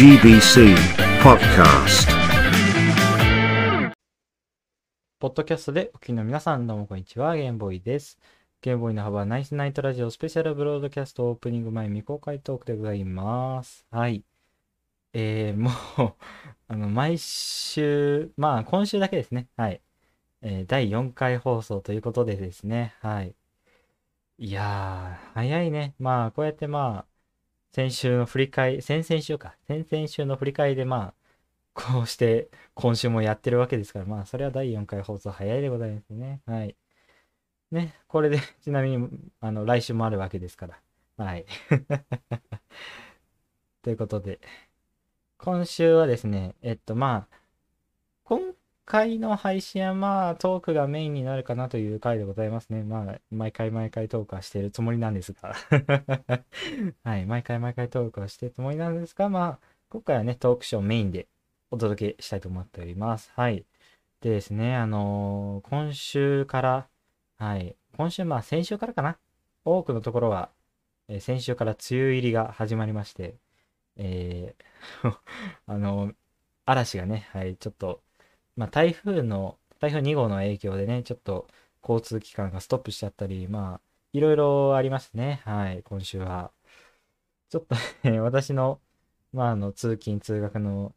[0.00, 0.74] GBC
[1.22, 2.08] Podcast.
[5.18, 7.36] ポッドキャストでお聞きの皆さん、どうもこんにちは。
[7.36, 8.18] ゲームボーイです。
[8.62, 13.84] ゲームボーイの幅はナイスナイトラジオスペシャルブロードキャストオープニング前未公開トークでございます。
[13.90, 14.24] はい。
[15.12, 16.14] えー、 もう、
[16.68, 19.48] あの、毎週、まあ、今週だけですね。
[19.58, 19.82] はい。
[20.40, 22.94] えー第4回放送ということでですね。
[23.00, 23.34] はい。
[24.38, 25.94] いやー、早いね。
[25.98, 27.09] まあ、こうやってまあ、
[27.72, 29.56] 先週の振り返り、先々週か。
[29.66, 31.20] 先々週の振り返りでまあ、
[31.74, 36.40] こうして今週もやってるわけですから、まあ、それは第4回放送早いでございますね。
[36.46, 36.76] はい。
[37.70, 39.08] ね、これで、ちなみに、
[39.40, 40.80] あの、来週もあるわけですから。
[41.24, 41.46] はい。
[43.82, 44.40] ということで、
[45.38, 47.40] 今週はですね、えっと、まあ、
[48.24, 48.54] 今
[48.90, 52.82] 回の配信はまあ、トークがメインになるかなという回でございますね。
[52.82, 55.54] まあ、毎回毎回トークはしてるつもりなんですが。
[57.04, 61.28] はい、毎回毎回トークはしてるつもりなんですが、まあ、今回はね、トークショーメインで
[61.70, 63.30] お届けしたいと思っております。
[63.36, 63.64] はい。
[64.22, 66.88] でですね、あのー今週から、
[67.38, 69.18] はい、今週、まあ先週からかな。
[69.64, 70.50] 多くのところは、
[71.06, 73.36] えー先週から梅雨入りが始まりまして、
[73.94, 75.16] えー
[75.66, 76.12] あの
[76.66, 78.02] 嵐がね、はい、ちょっと、
[78.60, 81.48] まあ台風の、台風2号の影響でね、ちょっと
[81.82, 83.80] 交通機関がストップしちゃったり、まあ、
[84.12, 85.40] いろいろありますね。
[85.46, 86.52] はい、今週は。
[87.48, 88.78] ちょっとね、 私の、
[89.32, 90.94] まあ、あの、通勤、通学の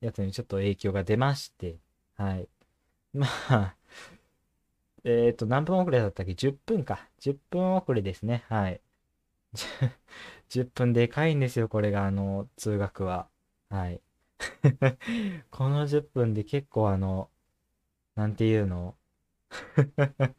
[0.00, 1.78] やつにちょっと影響が出まして、
[2.16, 2.48] はい。
[3.12, 3.76] まあ、
[5.04, 7.08] えっと、何分遅れだったっけ ?10 分か。
[7.20, 8.44] 10分遅れですね。
[8.48, 8.80] はい。
[10.48, 13.28] 10分でかいんですよ、これが、あの、通学は。
[13.70, 14.00] はい。
[15.50, 17.30] この10分で結構あの、
[18.16, 18.96] なんていうの？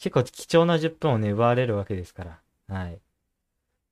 [0.00, 2.42] 結構貴重な10分をね、奪われるわけですから。
[2.68, 3.00] はい。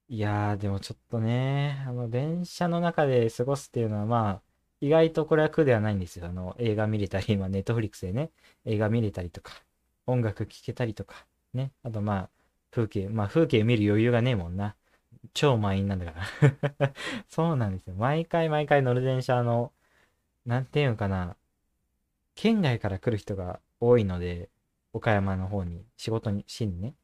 [0.08, 4.42] いやー、でもちょっとね、あの、電車の中で過ごすっていうのは、まあ、
[4.80, 6.26] 意外とこれは苦ではないんですよ。
[6.26, 8.30] あの、映画見れたり、今、ネットフリックスでね、
[8.64, 9.52] 映画見れたりとか、
[10.06, 11.72] 音楽聴けたりとか、ね。
[11.82, 12.30] あと、まあ、
[12.70, 14.76] 風景、まあ、風景見る余裕がねえもんな。
[15.32, 16.20] 超満員なんだか
[16.78, 16.92] ら。
[17.28, 17.94] そうなんですよ。
[17.94, 19.72] 毎回毎回乗る電車の、
[20.46, 21.36] なんていうのかな、
[22.34, 24.50] 県外から来る人が多いので、
[24.92, 26.94] 岡山の方に、仕事に、しにね、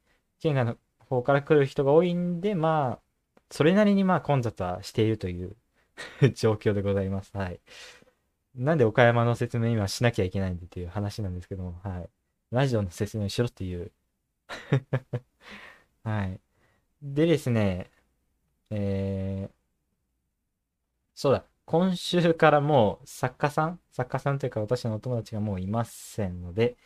[0.41, 3.10] 県外の方から来る人が多いんで、まあ、
[3.50, 5.56] それなりにまあ混雑はしているという
[6.34, 7.37] 状況でございます。
[7.37, 7.60] はい。
[8.54, 12.10] なんで岡山の説明今しなきゃいけないんだっていう話なんですけども、はい。
[12.50, 13.92] ラジオの説明しろっていう。
[16.04, 16.41] はい。
[17.02, 17.91] でですね、
[18.70, 19.53] えー、
[21.14, 26.76] そうだ、今週からもう作家さん、作家さんというか私のお友達がもういませんので、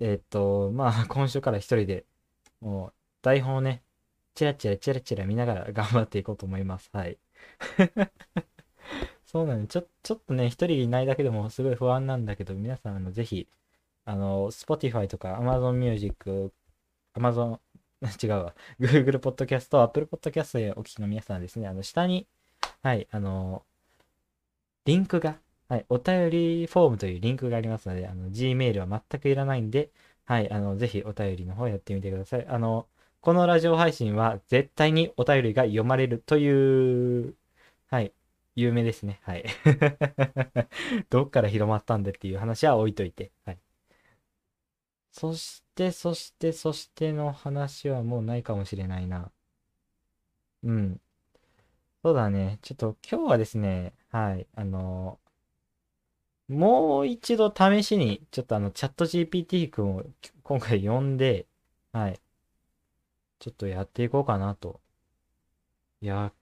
[0.00, 2.06] えーっと、まあ 今週から一人で
[2.60, 3.84] もう台本をね、
[4.34, 6.90] チラチラチラチラ見ながら頑張っていこうと思います。
[6.94, 7.18] はい。
[9.26, 13.48] そうなんで、ちょ、ちょっとね、一人いないだけでもすごい不安なんだけど、皆さん、あの、ぜひ、
[14.04, 16.52] あの、Spotify とか Amazon Music、
[17.14, 17.60] Amazon、
[18.22, 22.26] 違うわ、Google Podcast、Apple Podcast でお聞きの皆さんはですね、あの、下に、
[22.82, 23.64] はい、あの、
[24.84, 29.90] リンクが、はい、お便りフォームというリンクがありますので、あの、Gmail は全くいらないんで、
[30.24, 32.46] はい、あの、ぜひお便りの方やってみてください。
[32.46, 32.88] あの、
[33.20, 37.34] このラジオ配信は絶対にお便りが読まれるという、
[37.88, 38.12] はい、
[38.54, 39.20] 有名ですね。
[39.22, 39.44] はい。
[41.10, 43.32] どっから広まったんでっていう話は置いといて。
[43.44, 43.58] はい。
[45.12, 49.30] そしして、そして、そしての話はもうないかもしれないな。
[50.62, 51.00] うん。
[52.02, 52.58] そうだね。
[52.62, 55.18] ちょっと今日はですね、はい、あの、
[56.48, 60.04] もう一度試しに、ちょっとあの、チャット GPT 君を
[60.42, 61.46] 今回呼んで、
[61.92, 62.20] はい、
[63.38, 64.80] ちょっとやっていこうかなと。
[66.00, 66.32] いや、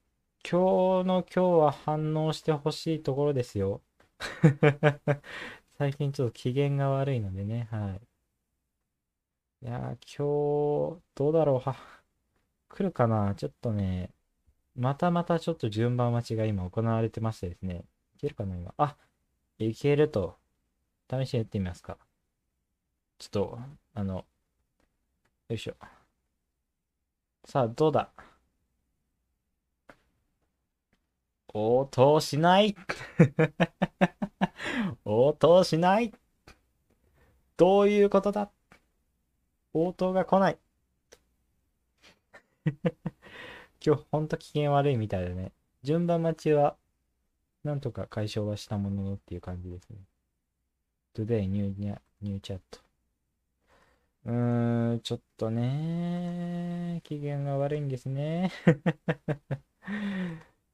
[0.48, 3.80] 今日の今日は反応してほしいところですよ。
[5.78, 8.13] 最近ちょっと機嫌が悪いのでね、はい。
[9.64, 11.74] いやー、今日、どうだろう、は、
[12.68, 14.10] 来るかなちょっとね、
[14.76, 17.84] またまたちょっと順番待ちが今行われてましてですね。
[18.16, 18.74] いけるかな今。
[18.78, 18.96] あ、
[19.58, 20.38] いけると。
[21.10, 21.98] 試しにやってみますか。
[23.18, 23.58] ちょっと、
[23.94, 24.26] あの、
[25.48, 25.76] よいしょ。
[27.46, 28.10] さあ、どうだ
[31.54, 32.76] 応答しない
[35.06, 36.12] 応答しない
[37.56, 38.50] どういうことだ
[39.74, 40.58] 応答が来ない
[43.84, 45.52] 今日ほんと機嫌悪いみたいだね。
[45.82, 46.76] 順番待ちは
[47.64, 49.98] なんとか解消はしたもののっていう感じですね。
[51.14, 51.74] Today new,
[52.22, 52.60] new chat.
[54.24, 58.50] うーん、ちょっとね、機嫌が悪いんですね。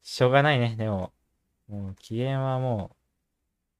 [0.01, 1.13] しょうがないね、でも。
[1.67, 2.95] もう機嫌はも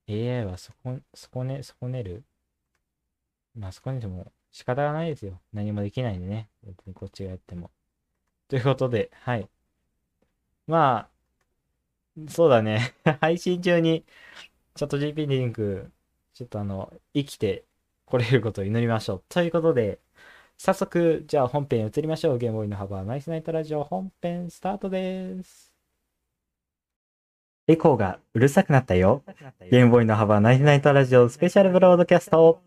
[0.08, 2.24] う AI はそこ、そこね、損ねる？
[3.56, 5.40] まあそこにでも仕方がないですよ。
[5.54, 6.50] 何もできないんでね。
[6.64, 7.72] 別にこっちがやっても。
[8.48, 9.48] ということで、はい。
[10.68, 11.10] ま
[12.18, 12.94] あ、そうだね。
[13.22, 14.06] 配信中に、
[14.76, 15.92] チャット GP リンク、
[16.34, 17.64] ちょっとあの、生きて
[18.06, 19.24] これることを祈りましょう。
[19.30, 20.00] ということで、
[20.58, 22.38] 早速、じゃあ本編移りましょう。
[22.38, 25.74] ゲームボーイの幅ナイスナイトラジオ本編スタートです。
[27.68, 29.24] エコーがうるさくなったよ。
[29.72, 32.62] ゲームボーイの幅ナイスナイトラジオスペシャルブロードキャスト。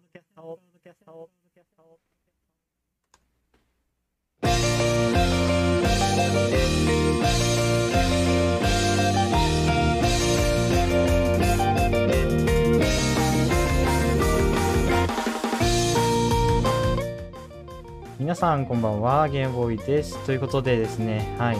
[18.24, 20.18] 皆さんこんばんは、ゲームボーイです。
[20.24, 21.58] ということでですね、はい。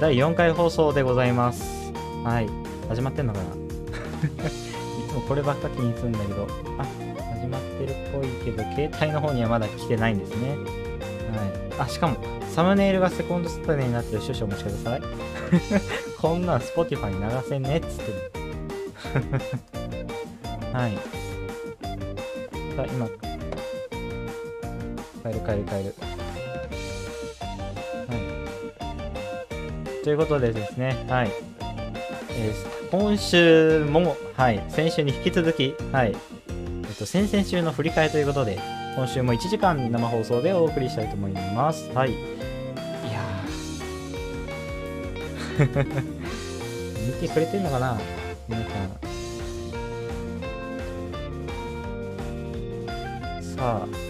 [0.00, 1.92] 第4回放送でございます。
[2.24, 2.48] はい。
[2.88, 3.44] 始まってんのかな？
[3.46, 6.48] いつもこればっか気にするんだけど、
[6.78, 6.86] あ、
[7.34, 10.56] 始まってるっぽいけど、携帯の方にはまだ来てないんですね。
[10.56, 10.58] はい。
[11.78, 12.16] あ、しかも、
[12.52, 15.02] サムネイルがセコンドスタデになってる少々お待ちください。
[16.20, 18.32] こんなん Spotify に流せんねっつってる。
[20.74, 20.96] はい。
[22.74, 23.08] さあ、今、
[25.26, 25.94] 変える変える変える。
[28.08, 28.14] は
[30.00, 30.04] い。
[30.04, 31.30] ということでですね、はい。
[32.30, 38.58] えー、今週も、はい、先週に引き続き、はい、えっと、先々週の振り替えということで、
[38.94, 41.90] 今週も1時間生放送でお送りしたいと思います。
[41.92, 42.12] はい。
[42.12, 42.18] いや
[47.20, 47.98] 見てくれてんのかな？
[48.48, 49.16] 皆さん。
[53.56, 54.05] さ、あ、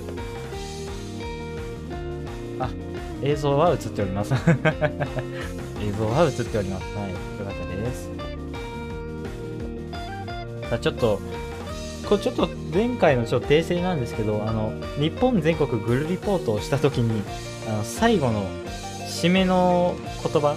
[3.26, 4.32] 映像は映っております。
[5.82, 6.84] 映像は映っております。
[6.96, 7.10] はい。
[7.10, 8.10] よかったです。
[10.70, 11.20] さあ、ちょっと、
[12.08, 17.22] これちょっと前回のちょっと訂正なんですけど、あの、日本全国グルリポートをしたときに、
[17.68, 18.44] あの、最後の
[19.08, 20.54] 締めの言葉、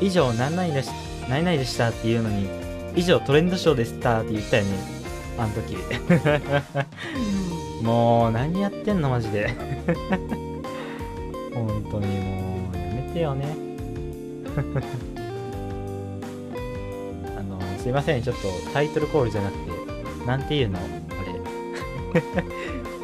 [0.00, 0.90] 以上何々でし
[1.28, 2.48] 何々でしたっていうのに、
[2.94, 4.70] 以上トレンドショーでしたって言ったよね。
[5.36, 5.76] あの時。
[7.82, 9.54] もう、何やってんのマジで。
[13.28, 13.46] よね。
[17.36, 18.42] あの、すいません、ちょっと
[18.72, 19.70] タイトルコールじゃなくて、
[20.26, 20.78] なんていうの？
[20.78, 20.84] こ
[22.14, 22.20] れ。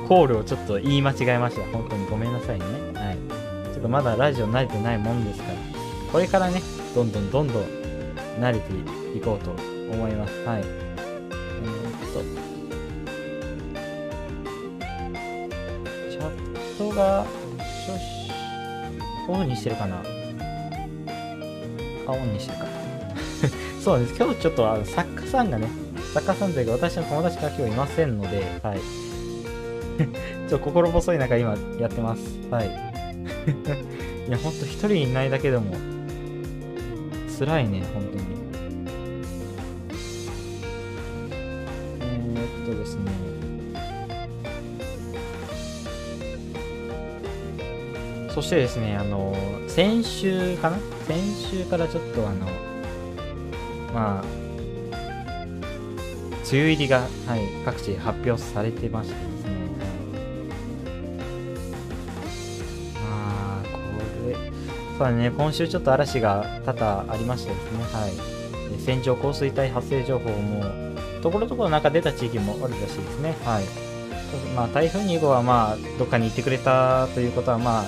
[0.09, 1.63] コールをちょっと言い間違えました。
[1.77, 2.65] 本当にごめんなさいね。
[2.95, 3.19] はい。
[3.73, 5.55] ちょっとまだラジオ慣れてないもんですから、
[6.13, 6.61] これからね、
[6.95, 7.65] どんどんどんどん
[8.41, 8.73] 慣れて
[9.17, 9.51] いこうと
[9.93, 10.45] 思います。
[10.45, 10.61] はい。
[10.61, 10.67] えー、
[12.11, 12.21] っと、
[16.11, 16.25] チャッ
[16.79, 17.25] トが、
[19.27, 20.03] オンにしてるかな
[22.07, 22.67] あ、オンにしてるか。
[23.83, 24.15] そうです。
[24.15, 25.69] 今日ちょっとあの作家さんがね、
[26.13, 28.79] 作家さんというか私の友達が今日いませんので、はい。
[30.49, 32.23] ちょっと心細い中今やってます。
[32.51, 32.67] はい。
[34.29, 35.73] いや、ほんと一人いないだけでも、
[37.39, 38.25] 辛いね、本当に。
[42.01, 43.24] えー、っとですね。
[48.35, 49.37] そしてですね、あの、
[49.69, 50.79] 先週かな？
[51.07, 51.17] 先
[51.51, 52.47] 週からちょっとあの、
[53.95, 54.25] まあ、
[56.51, 59.51] 梅雨入りが、はい、各地発表されてましてですね、
[62.95, 63.79] まあ、こ
[64.29, 64.35] れ、
[64.99, 68.13] そうだね、今週ちょっと嵐が多々ありましてですね、はい。
[68.81, 70.65] 線状降水帯発生情報も、
[71.23, 73.65] ところどころなんか出た地域もあるらしいですね、はい。
[74.57, 77.85] まあ、台風2号はまあ、どっかに行ってくれたということは、まあ、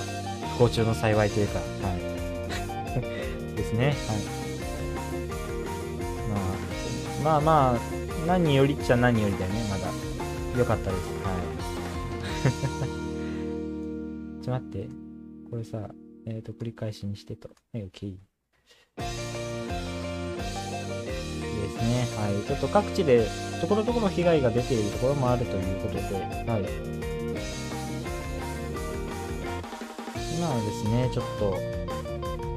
[0.57, 1.99] 不幸中の幸いというか、はい。
[3.55, 3.85] ですね。
[3.85, 3.95] はい。
[7.23, 7.79] まあ、まあまあ、
[8.25, 9.85] 何よりっちゃ何よりだよね、まだ。
[10.57, 11.03] よかったです。
[11.23, 11.37] はい。
[14.43, 14.89] ちょっと待って。
[15.51, 15.89] これさ、
[16.25, 17.49] えっ、ー、と、繰り返しにしてと。
[17.73, 18.15] はい、OK。
[18.15, 19.03] で
[21.69, 22.07] すね。
[22.17, 22.47] はい。
[22.47, 23.27] ちょっと各地で、
[23.61, 26.01] ところどころ被害が出ているところもあるということで、
[26.51, 27.06] はい。
[30.37, 31.57] 今はですね、ちょっと、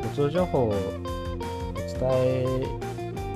[0.08, 0.72] 交通情報をお
[1.74, 2.66] 伝え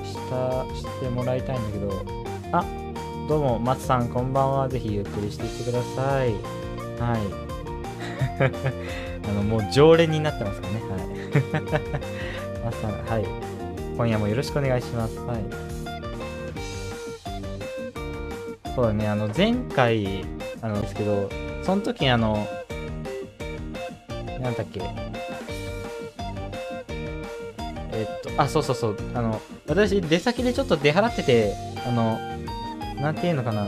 [0.03, 2.05] した、してもらいたいんだけど、
[2.51, 2.63] あ、
[3.27, 4.69] どうも、松さん、こんばんは。
[4.69, 6.33] ぜひゆっくりしていってください。
[7.01, 7.21] はい。
[9.27, 10.73] あの、もう常連になってますかね。
[10.91, 11.01] はい。
[12.65, 13.25] 松さん、はい。
[13.97, 15.17] 今夜もよろしくお願いします。
[15.21, 15.37] はい。
[18.75, 20.23] そうだね、あの、前回、
[20.61, 21.31] あの、ですけど、
[21.63, 22.45] その時あの、
[24.45, 24.79] なんだっけ
[27.91, 31.55] えっと、あ、そうそうそう、あの、私、出先でちょっと出払ってて、
[31.87, 32.19] あの、
[33.01, 33.67] なんていうのかな。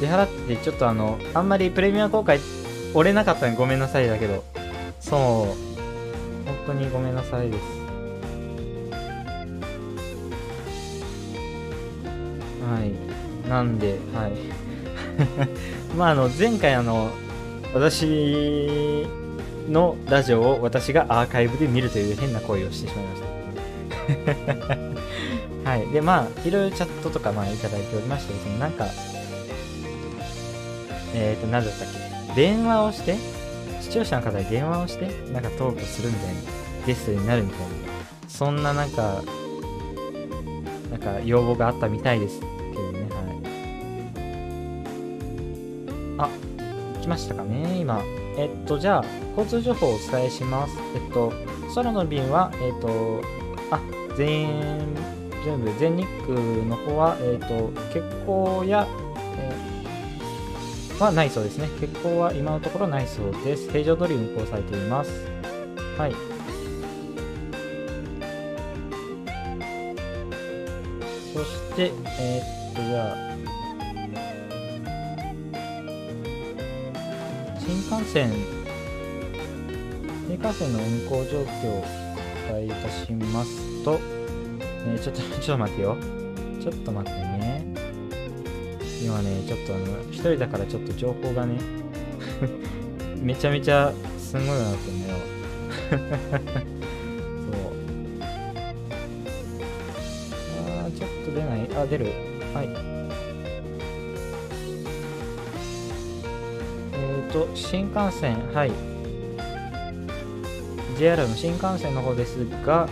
[0.00, 2.40] 出払ってて、ちょっとあの、あんまりプレミア公開、
[2.94, 4.42] 折れなかったのごめんなさいだけど、
[4.98, 5.20] そう、
[6.46, 7.64] 本当にごめんなさいです。
[12.66, 13.48] はい。
[13.48, 14.32] なんで、はい。
[15.96, 17.10] まあ、あの、前回あの、
[17.74, 19.06] 私
[19.68, 23.22] のラジオを私がアーカイブで見るという変な行為をしてしまいまし
[25.64, 25.70] た。
[25.70, 25.86] はい。
[25.88, 28.86] で、まあ、いろいろチャットとか、まあ、いただいておりましてですね、なんか、
[31.14, 31.88] えっ、ー、と、何だったっ
[32.34, 32.34] け？
[32.34, 33.16] 電話をして、
[33.80, 36.40] 視聴者の方に電話をして、なんかトークするみたいな、
[36.86, 37.66] ゲストになるみたいな、
[38.28, 39.22] そんななんか、
[40.90, 42.40] なんか要望があったみたいです
[47.10, 48.00] ましたかね、今。
[48.38, 49.04] えっと、じゃあ、
[49.36, 50.78] 交通情報をお伝えします。
[50.94, 51.32] えっと、
[51.74, 53.20] 空の便は、えっと、
[53.72, 53.80] あ、
[54.16, 54.94] 全、
[55.44, 58.86] 全部、全日空の方は、えっと、欠航や、
[59.36, 61.66] え、はないそうですね。
[61.80, 63.68] 欠航は今のところないそうです。
[63.70, 65.10] 平常通り運行されています。
[65.98, 66.14] はい。
[71.34, 72.40] そして、え、
[72.72, 73.29] っと、じゃあ、
[77.70, 78.32] 新幹線、
[80.26, 81.84] 新幹線の運行状況を
[82.48, 84.00] お伝えいたしますと、
[84.88, 85.96] え、ちょっと、 ちょっと待ってよ。
[86.60, 87.64] ちょっと待ってね。
[89.00, 91.60] 今ね、ちょっとあの、一人だからちょっと情報がね、
[93.22, 95.18] めちゃめちゃすごいなってんだよ。
[95.94, 97.70] そう。
[100.58, 101.70] あー、ちょっと出ない。
[101.76, 102.06] あ、出る。
[102.52, 102.89] はい。
[107.46, 108.72] と、新幹線、はい。
[110.98, 112.88] JR の新幹線の方ですが、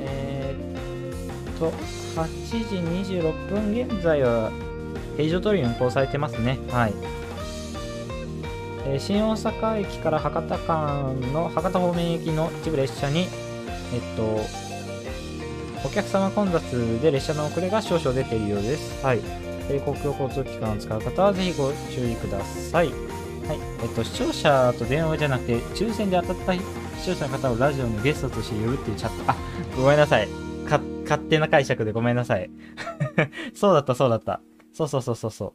[0.00, 1.70] えー、っと、
[2.20, 2.76] 8時
[3.14, 4.50] 26分現在は
[5.16, 6.58] 平常通り運行されてますね。
[6.70, 6.92] はい。
[8.86, 13.26] えー、新大阪駅から博多間の博多方面行きの一部列車に、えっ
[14.16, 14.40] と、
[15.86, 19.04] お客様混雑で列車の遅れが少々出ているようです。
[19.04, 19.49] はい。
[19.76, 22.88] え公共交通機関を使う方はぜひご注意ください。
[22.88, 23.58] はい。
[23.82, 26.60] えっと、視聴者と電話じゃなくて、抽選で当たった視
[27.06, 29.36] 聴者の方をラジオのゲストとして呼ぶっていうチャット、あ、
[29.76, 30.28] ごめんなさい。
[30.70, 32.50] か、勝手な解釈でごめんなさい。
[33.54, 34.40] そうだった、そうだった。
[34.72, 35.54] そうそうそうそうそ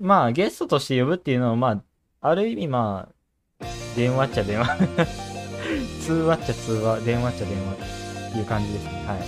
[0.00, 0.04] う。
[0.04, 1.82] まあ、ゲストとして呼ぶっていうのは、まあ、
[2.20, 3.64] ある意味まあ、
[3.96, 4.76] 電話っちゃ電話
[6.00, 9.04] 通話っちゃ通話、電話っちゃ電話っていう感じですね。
[9.06, 9.18] はい。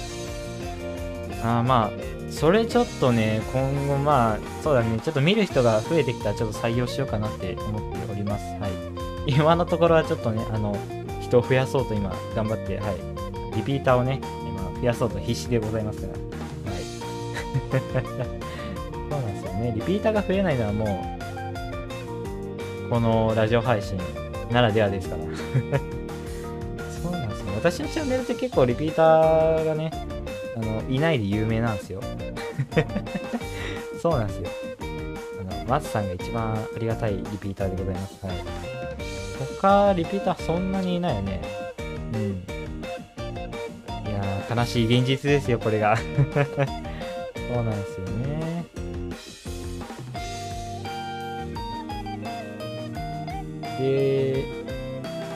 [1.44, 8.44] あまあ、それちょっとね、今後まあ、そうだね、ちょっと見る人が増えてきたらちょっと採用しようかなって思っております。
[8.60, 9.32] はい。
[9.32, 10.76] 今のところはちょっとね、あの、
[11.20, 13.56] 人を増やそうと今、頑張って、はい。
[13.56, 16.12] リピーターをね、今、増やそうと必死でございますから。
[16.72, 16.82] はい。
[18.92, 19.72] そうなんですよね。
[19.74, 21.16] リピーターが増えないのはも
[22.84, 23.98] う、このラジオ配信
[24.50, 25.22] ならではですから。
[27.02, 27.46] そうなんですよ。
[27.56, 29.90] 私のチャンネルって結構リピーターがね、
[30.56, 32.00] あの、いないで有名なんですよ。
[34.00, 34.48] そうなんですよ。
[35.40, 38.26] あの、松さんが一番ありがたいリピーターでございます。
[38.26, 38.36] はい。
[39.60, 41.42] 他、リピーターそんなにいないよね。
[42.14, 42.20] うん。
[44.08, 45.96] いやー、悲しい現実ですよ、これが。
[46.00, 48.64] そうなんですよね。
[53.78, 54.44] で、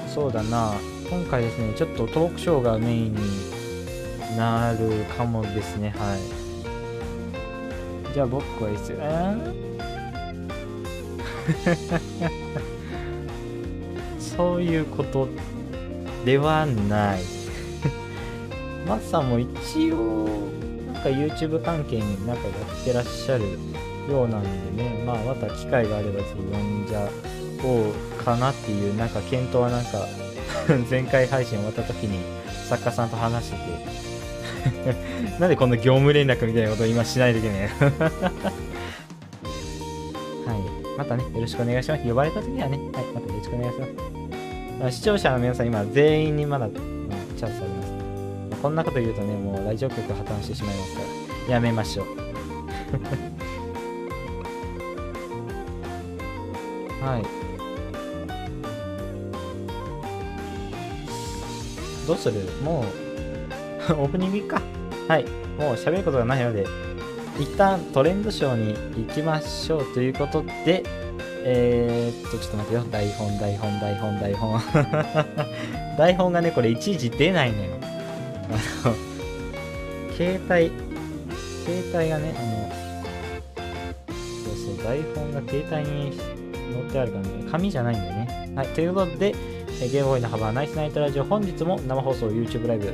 [0.08, 0.72] そうだな。
[1.10, 3.59] 今回ですね、ちょっとトークショーがメインに
[4.36, 6.20] なるかもですねはい。
[8.14, 8.98] じゃあ僕はいいっすよ。
[14.18, 15.28] そういうこと
[16.24, 17.20] ではない。
[18.86, 20.28] マッさんも一応
[20.92, 23.44] なんか YouTube 関係になんかやってらっしゃる
[24.10, 25.02] ようなんでね。
[25.06, 27.08] まあまた機会があればぜひ呼んじゃ
[27.62, 27.92] おう
[28.24, 30.06] かなっていうなんか検討はなんか
[30.90, 32.18] 前回配信終わった時に
[32.68, 33.62] 作家さんと話してて
[35.40, 37.66] なんでこんな業務連絡みたいなことを今しないといけない は
[40.54, 40.98] い。
[40.98, 42.02] またね、よろしくお願いします。
[42.04, 43.78] 呼ばれた時はね、はい、またよろしくお願いし
[44.80, 44.96] ます。
[44.96, 46.72] 視聴者の皆さん、今、全員にまだ、うん、
[47.36, 47.82] チャンスありま
[48.56, 48.62] す。
[48.62, 51.00] こんなこと言うとね、もうラジオ局破綻してしまいますか
[51.48, 52.06] ら、やめましょう。
[57.04, 57.22] はい。
[62.06, 62.40] どうする？
[62.62, 62.84] もう、
[63.94, 64.62] オープニングいっか。
[65.08, 65.24] はい。
[65.58, 66.66] もう喋ることがないので、
[67.38, 70.84] 一旦トレンドショーに行きましょうということで、
[71.42, 72.84] えー、っと、ちょっと待ってよ。
[72.90, 74.60] 台本、台本、台本、台本。
[75.96, 77.70] 台本がね、これいちいち出ないのよ。
[78.84, 78.94] あの、
[80.16, 80.70] 携帯、
[81.64, 86.12] 携帯がね、あの、そうそう、台本が携帯に
[86.72, 88.52] 載ってあるからね、紙じゃないんだよね。
[88.54, 89.34] はい、ということで、
[89.82, 92.92] えゲームボーイの幅ナイスナイトラジオ、本日も生放送 YouTube ライブ、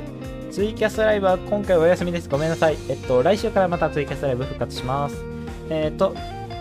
[0.51, 2.29] ツイキャスライブは今回お休みです。
[2.29, 2.77] ごめんなさい。
[2.89, 5.23] えっと、来週からまたツイキャスライブ復活します。
[5.69, 6.15] えっと、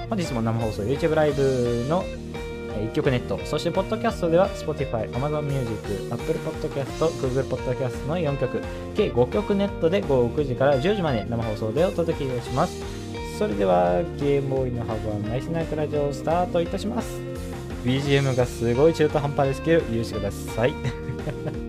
[0.09, 2.05] 本日も生放送 YouTube ライブの
[2.77, 8.61] 1曲ネット、そしてポッドキャストでは Spotify、Amazon Music、Apple Podcast、Google Podcast の4曲、
[8.95, 12.83] 計5曲ネットで午後9時から10時まで生放送でお届けします。
[13.39, 17.21] それではゲームボーイのハブはナイスナイトラジオをスタートいたします。
[17.85, 20.75] BGM がすごい中途半端ですけど、許してください。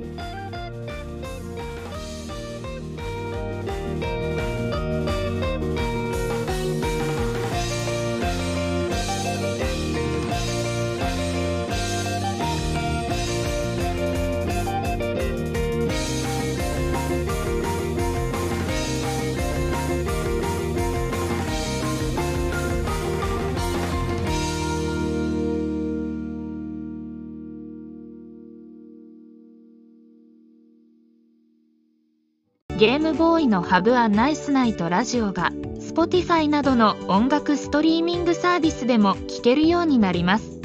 [33.48, 40.60] のハブアナイスナイトラジオが Spotify などの音楽ストリーミングサービスでも聴けるようになります。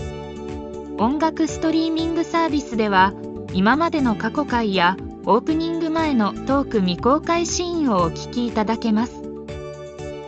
[0.99, 3.13] 音楽ストリーミングサービスでは
[3.53, 9.23] 今までの過去回やオープニング前のトーク未公開シーンをお聞きいただけます。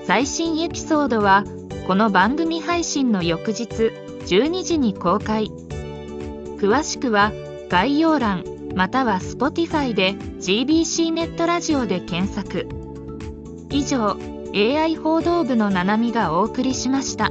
[0.04, 1.44] 最新エピソードは
[1.86, 3.92] この番組配信の翌日
[4.26, 5.50] 12時に公開。
[6.58, 7.32] 詳しくは
[7.68, 8.44] 概要欄
[8.74, 12.68] または Spotify で GBC ネットラジオで検索。
[13.70, 14.18] 以上
[14.54, 17.30] AI 報道部のななみがお送りしました。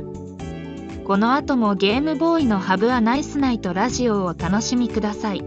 [1.05, 5.41] この後もゲームボーイのハブアナイスナイトラジオをお楽しみください。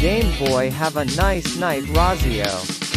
[0.00, 2.89] Game Boy have a nice night Razio.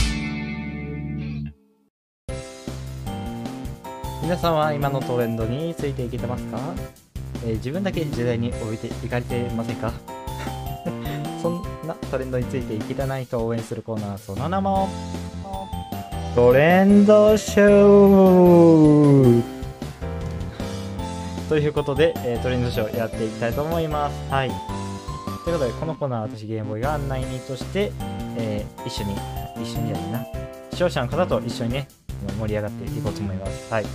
[4.24, 6.58] 皆さんは今のトレンドについていけてますか、
[7.46, 9.92] えー自分だけ時代に置いていかれてませんか？
[11.42, 14.88] そんなトレンドについていけたないと応援するコーナー、その名も、
[16.36, 19.44] トレンドショー
[21.50, 24.16] ということで、えートレンドショーやっていきたいと思います。
[24.32, 24.50] はい。
[25.44, 27.92] ということで、このコーナーは私、ゲームボーイが案内人として、
[28.38, 29.16] えー一緒に、
[29.62, 30.26] 一緒にやるな。
[30.72, 31.88] 視聴者の方と一緒にね、
[32.40, 33.70] 盛り上がっていこうと思います。
[33.74, 33.86] はい。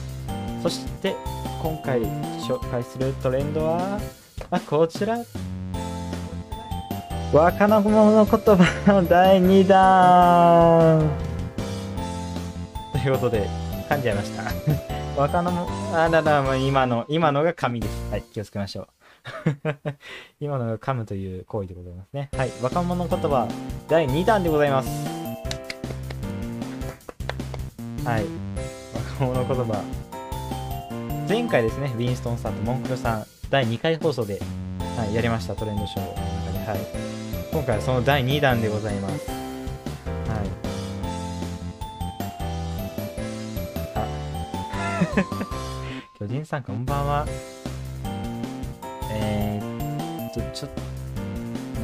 [0.63, 1.15] そして、
[1.63, 2.01] 今回
[2.41, 4.01] 紹介するトレンドは、
[4.51, 5.19] あ、こちら。
[7.33, 11.11] 若者の言葉の第2弾
[12.93, 13.47] ということで、
[13.89, 14.43] 噛んじゃいました。
[15.21, 18.11] 若者、あらら、今の、今のが神です。
[18.11, 18.89] はい、気をつけましょう。
[20.41, 22.31] 今のが噛むという行為でございますね。
[22.37, 23.47] はい、若者言葉
[23.89, 24.89] 第2弾でございます。
[28.05, 28.25] はい、
[29.21, 30.08] 若者言葉。
[31.29, 34.41] 前回ですね、ウィンストンさんとモンクルさん、第2回放送で、
[34.97, 36.59] はい、やりました、トレンドショーの中で。
[36.71, 36.79] はい。
[37.53, 39.29] 今回はその第2弾でございます。
[39.29, 39.39] はい。
[43.95, 44.07] あ。
[46.19, 47.27] 巨人さん、こんばんは。
[49.13, 50.81] えーっと、ちょっと、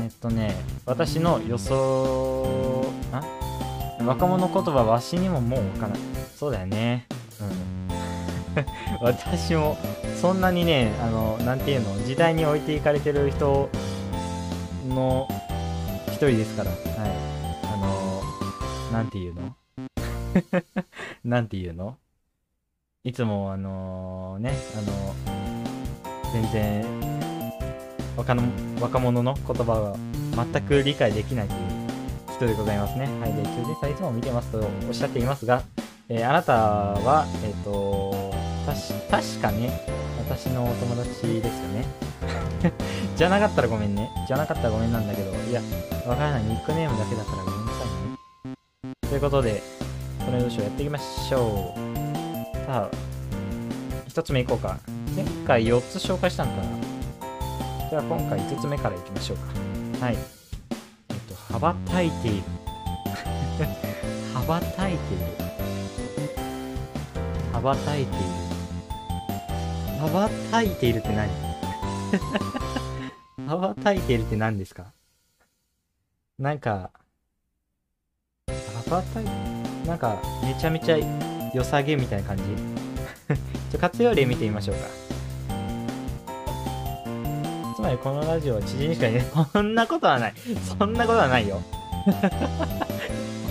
[0.02, 3.22] えっとね、私の予想、あ？
[4.02, 5.98] 若者言葉、わしにももうわからない。
[6.34, 7.06] そうだよね。
[9.00, 9.76] 私も、
[10.20, 13.68] そんなにね、あの、なんていうの、時代に置いていかれてる人
[14.88, 15.28] の
[16.08, 16.70] 一人ですから。
[16.70, 16.80] はい。
[17.64, 19.56] あの、なんていうの？
[21.24, 21.96] なんていうの？
[23.04, 25.14] いつも、あのね、あの、
[26.32, 26.84] 全然、
[28.16, 28.42] 若の
[28.80, 29.94] 若者の言葉
[30.34, 31.60] が全く理解できないという
[32.34, 33.06] 人でございますね。
[33.20, 33.32] はい。
[33.34, 35.62] で、求人さんいつも見てますとおっしゃっていますが、
[36.08, 39.70] えーあなたは、えっ、と、確かね、
[40.18, 41.84] 私のお友達ですよね。
[43.16, 44.10] じゃなかったらごめんね。
[44.26, 45.60] じゃなかったらごめんなんだけど、いや、
[46.06, 46.42] わからない。
[46.44, 48.54] ニックネームだけだからごめんなさいね。
[49.08, 49.62] ということで、
[50.24, 52.66] この話をやっていきましょう。
[52.66, 52.96] さあ、
[54.08, 54.78] 一つ目いこうか。
[55.14, 56.62] 前回4つ紹介したんかな。
[57.90, 59.36] じゃあ今回5つ目からいきましょう
[59.98, 60.06] か。
[60.06, 60.16] はい。
[60.16, 62.42] えっと、羽ばたいている。
[64.32, 65.24] 羽ばたいている。
[67.52, 68.43] 羽ばたいている。
[70.04, 71.28] 羽ばたいているって何？
[73.48, 74.92] 羽ばたいているって何ですか？
[76.38, 76.90] なんか、
[78.48, 79.24] 羽ばたい
[79.86, 80.96] なんかめちゃめちゃ
[81.54, 82.42] 良さげみたいな感じ？
[83.72, 84.82] ちょ活用例見てみましょうか。
[87.76, 89.22] つまりこのラジオは知人しかいない。
[89.52, 90.34] そんなことはない。
[90.78, 91.62] そんなことはないよ。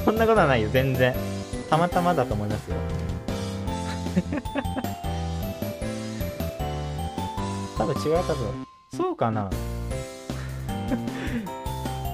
[0.06, 1.13] そんなことはないよ全然。
[1.70, 2.76] たまたまだと思いますよ。
[7.78, 8.66] 多分違う多分。
[8.96, 9.50] そうかな？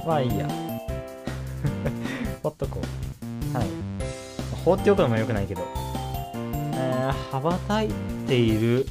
[0.05, 0.47] まあいいや。
[2.41, 2.79] ほっとこ
[3.53, 3.57] う。
[3.57, 3.67] はい。
[4.63, 5.61] 放っておくのもよくないけど。
[6.73, 7.89] えー、羽ばたい
[8.27, 8.85] ている。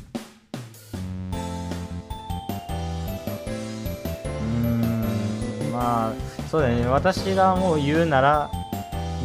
[4.42, 6.12] うんまあ
[6.50, 6.86] そうだね。
[6.86, 8.50] 私がもう言うなら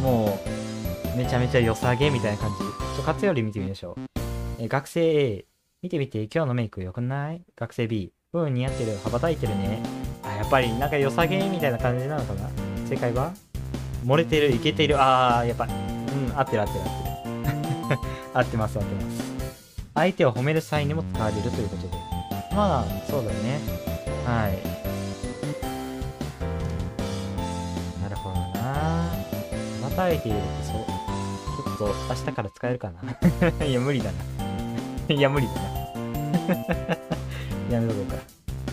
[0.02, 0.38] も
[1.14, 2.56] うめちゃめちゃ良さげみたいな感じ。
[2.96, 4.00] ちょ活用例見てみましょう、
[4.60, 5.44] え学生 A
[5.84, 7.42] 見てみて今日のメイク良くない？
[7.56, 8.96] 学生 B うん似合ってる。
[9.04, 9.82] 羽ばたいてるね。
[10.22, 12.48] あやっぱりなんか良さげみたいな感じなのかな？
[12.88, 13.34] 正解は？
[14.02, 14.96] 漏れてるいけてる。
[14.98, 15.72] あーやっぱうん
[16.38, 16.88] 合ってる合ってる合っ
[17.90, 18.00] てる。
[18.32, 19.34] 合ってます合ってます。
[19.94, 21.88] 相手を褒める際にも使われるということで。
[22.56, 23.60] まあそうだよね。
[24.24, 24.52] はい。
[28.02, 29.10] なるほどな。
[29.82, 30.76] 羽ばたいているってそう。
[31.76, 33.02] ちょっと明日から使えるかな？
[33.66, 34.14] いや無理だな。
[35.14, 35.73] いや無理だな。
[37.70, 38.16] やめとこうか。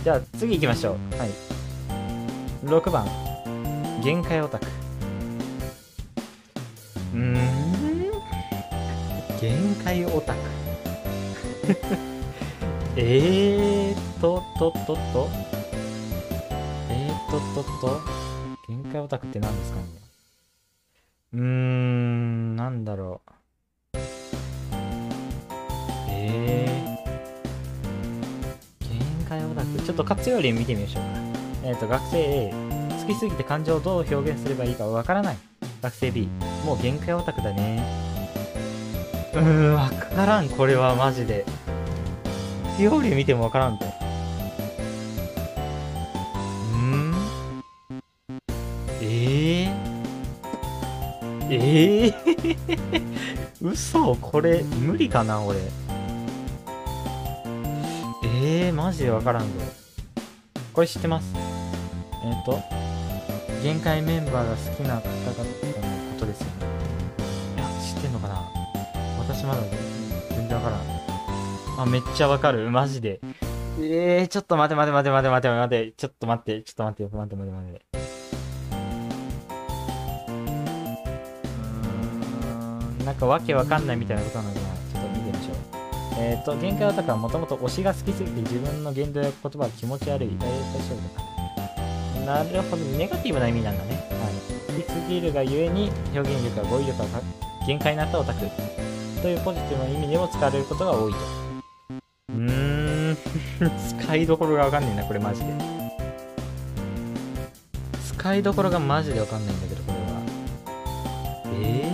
[0.03, 1.17] じゃあ次行きましょう。
[1.17, 1.29] はい。
[2.65, 3.07] 6番。
[4.03, 4.65] 限界オタク。
[7.13, 7.35] うーん。
[9.39, 10.39] 限界オタク。
[12.97, 15.29] えーっとととと。
[16.89, 17.19] えーっ
[17.55, 18.01] ととと。
[18.67, 19.85] 限界オタクって何ですかね。
[21.33, 22.55] うーん。
[22.55, 23.31] なんだろう。
[26.09, 26.90] えー
[29.31, 31.09] 限界オタクちょっと活用例見てみましょうか
[31.63, 32.51] えーと学生 A
[33.01, 35.37] 好きすぎて感情をどう表現すればいいかわからない。
[35.81, 36.27] 学生 B
[36.65, 37.83] もう限界オタクだね。
[39.33, 39.41] うー
[39.71, 41.45] んわからんこれはマジで。
[42.71, 43.85] 活用例見てもわからんと。
[43.85, 43.89] う
[46.77, 47.13] ん？
[49.01, 49.73] えー、
[51.49, 53.01] えー、
[53.61, 55.59] 嘘これ無理かな俺。
[58.43, 59.49] えー、マジでわからんぞ。
[60.73, 61.31] これ知ってます？
[61.35, 62.59] えっ、と
[63.61, 65.43] 限界メンバーが好きな方々の
[66.13, 66.53] ことですよね。
[67.55, 68.41] いや知ってんのかな？
[69.19, 69.61] 私まだ
[70.31, 70.79] 全然わからん。
[71.83, 72.71] あめっちゃわかる。
[72.71, 73.21] マジで。
[73.79, 76.63] えー、ちょっと待て待て待て待て待て待てちょっと待って。
[76.63, 77.85] ちょっと待って待って待て待て。
[82.99, 84.70] うんなんかわけわかんないみたいなことなのかな。
[86.21, 91.31] えっ、と限界オタクはもともと推しが好きすぎて自分の言動や言葉が気持ち悪いダイエットか
[92.25, 93.95] なるほど、ネガティブな意味なんだね。
[94.11, 94.77] はい。
[94.77, 97.21] 好きすぎるがゆえに表現力や語彙力が
[97.65, 98.45] 限界になったオタク
[99.21, 101.17] というポジティブな意味でも使われることが多いと。
[102.29, 103.17] うーん、
[103.99, 105.47] 使いどころがわかんねえな、これマジで。
[108.13, 110.21] 使いどころがマジでわかんないんだけど、これは。
[111.63, 111.90] えー、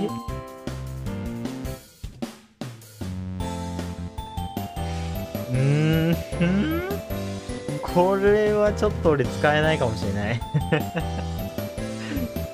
[7.82, 10.40] これはちょっと俺使えないかもしれない。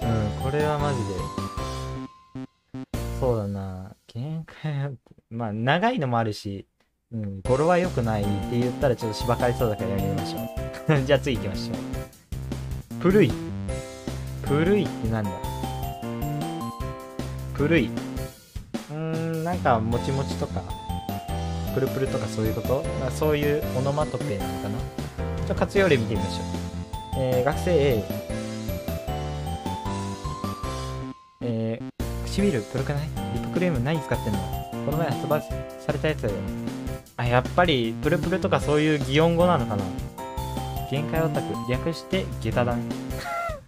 [0.01, 1.03] うん、これはマジで。
[3.19, 3.95] そうだな。
[4.07, 4.91] 限界、
[5.29, 6.65] まあ、長いのもあるし、
[7.11, 11.01] うん、語呂は良くないって言ったらちょっとしばかりそうだからやめましょう。
[11.05, 11.77] じゃあ次行きましょう。
[13.01, 13.31] プルイ。
[14.43, 15.31] プルイってなんだ？
[17.53, 17.87] プルイ。
[17.87, 20.61] うーん、なんか、もちもちとか、
[21.73, 22.83] プルプルとかそういうこと？
[23.05, 24.77] あそういうオノマトペなのかな？
[24.77, 26.45] ちょっと活用例見てみましょう。
[27.17, 28.03] えー、学生 A。
[31.41, 33.07] えー、唇黒くない？
[33.33, 34.39] リップクリーム何使ってんの？
[34.85, 35.41] この前発売
[35.85, 36.35] されたやつだよ。
[37.17, 39.83] あ、やっぱり、プルプルとかそういう擬音語なのかな？
[40.89, 41.53] 限界オタク。
[41.71, 42.83] 略して、ゲタだね。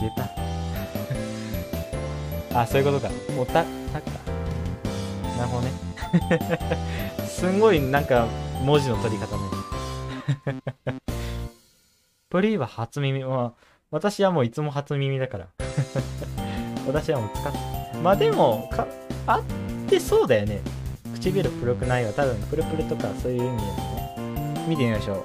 [0.00, 0.28] ゲタ。
[2.62, 3.10] あ、そういうことか。
[3.38, 4.27] オタ、タか。
[5.38, 5.72] なるほどね。
[7.26, 8.26] すんごいなんか
[8.64, 9.42] 文字の取り方ね。
[12.28, 13.24] プリーは初耳。
[13.24, 15.46] まあ、私はもういつも初耳だから。
[16.86, 17.52] 私はもう使っ
[18.02, 18.86] まあでも、か、
[19.26, 19.42] あっ
[19.88, 20.60] てそうだよね。
[21.14, 23.72] 唇黒くないは多分プルプルとかそういう意味だよ
[24.34, 24.64] ね。
[24.68, 25.24] 見てみましょう。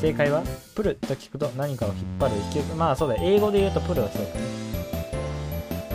[0.00, 0.42] 正解は、
[0.74, 4.71] プルと聞くと何かを引っ張る、引き寄せ、まあそうだ、英語で言うとプルはそうだね。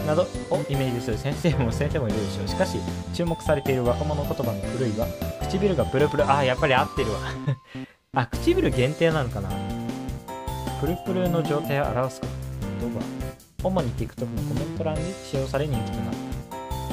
[0.07, 2.47] などをイメージする先生も先生もいるでしょう。
[2.47, 2.79] しかし、
[3.13, 5.05] 注目されている若者言葉の古いは、
[5.41, 7.19] 唇がプルプル、あ、やっぱり合ってるわ。
[8.15, 9.49] あ、唇限定なのかな
[10.79, 12.99] プルプルの状態を表す言葉。
[13.63, 16.13] 主に TikTok のコメント欄で使用され人気となっ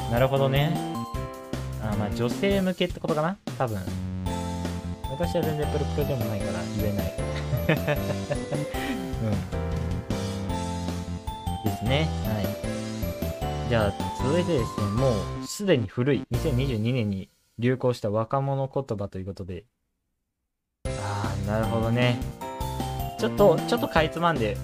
[0.09, 0.13] た。
[0.15, 0.77] なるほどね。
[1.83, 3.79] あまあ女性向けってことかな多分。
[5.11, 7.15] 私は全然プルプルでもないから言えない。
[9.23, 9.65] うん。
[11.71, 12.09] ですね。
[12.27, 12.54] はい。
[13.69, 19.65] じゃあ、続いてですね、もうすでに古い2022年に流行した若者言葉ということで。
[20.87, 22.19] ああ、なるほどね。
[23.19, 24.59] ちょっと、ちょっとかいつまんで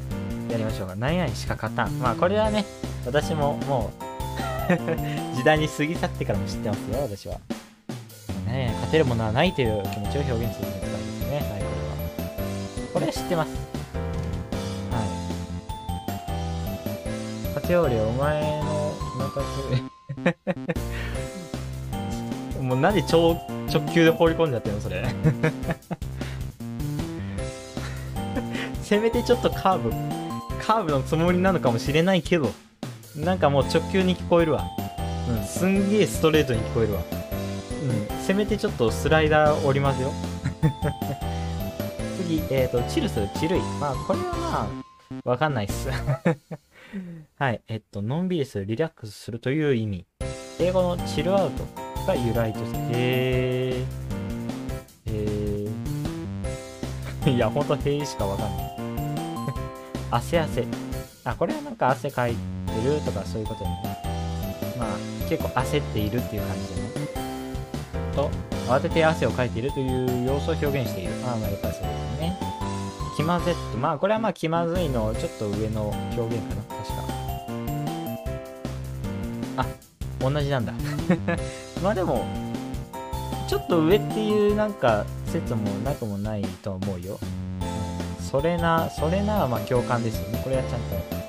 [0.51, 0.97] やりましょうか。
[0.97, 1.99] 何々しか勝たん。
[1.99, 2.67] まあ、これはね、
[3.07, 4.11] 私ももう
[5.35, 7.41] 時代に過ぎ去ってからも知ってますよ、私は。
[8.47, 11.37] 何々勝てるものはないという気持ちを表現するのに使うんですね。
[11.37, 12.91] はい、これは。
[12.95, 13.51] これは知ってます。
[14.91, 15.01] は
[17.47, 17.49] い。
[17.55, 18.70] 勝ており、お前の
[22.61, 23.35] もうなんで超
[23.73, 25.05] 直球で放り込んじゃってるのそれ。
[28.83, 29.91] せめてちょっとカーブ、
[30.61, 32.53] カーブのつもりなのかもしれないけど、
[33.17, 34.65] なんかもう直球に聞こえるわ。
[35.29, 37.01] うん、すんげえストレートに聞こえるわ。
[37.01, 40.13] うん、せめてちょっとスライダー折りますよ。
[42.19, 43.61] 次、えっ、ー、と、チルする、チルい。
[43.81, 44.69] まあ、これはま
[45.25, 45.89] あ、わかんないっす。
[47.37, 50.07] はい、えっと、のんびりする、リラックスするという意味。
[50.59, 51.65] 英語のチルアウト
[52.07, 57.35] が由来として、へー、へー。
[57.35, 58.71] いや、ほんと、へーしかわかんない。
[60.11, 60.67] 汗汗。
[61.25, 62.37] あ、これはなんか汗かいて
[62.85, 63.71] るとかそういうことね。
[64.79, 66.91] まあ、結構焦っているっていう感じでね。
[68.15, 68.31] と、
[68.69, 71.13] 慌てて汗をかいているという様子を表現している。
[71.25, 72.50] ああ、まあやっぱりそうですね。
[73.21, 73.77] 気まぜっと。
[73.77, 76.63] まあこれはまあ気まずいのちょっと上の表現かな。
[76.63, 77.05] 確か。
[79.59, 79.67] あ、
[80.19, 80.73] 同じなんだ。
[81.85, 82.25] まあでも、
[83.47, 87.19] ちょっと上っていうなんか説もなくもないと思うよ。
[88.31, 90.41] それな、それならまあ共感ですよね。
[90.43, 91.21] これはちゃんと。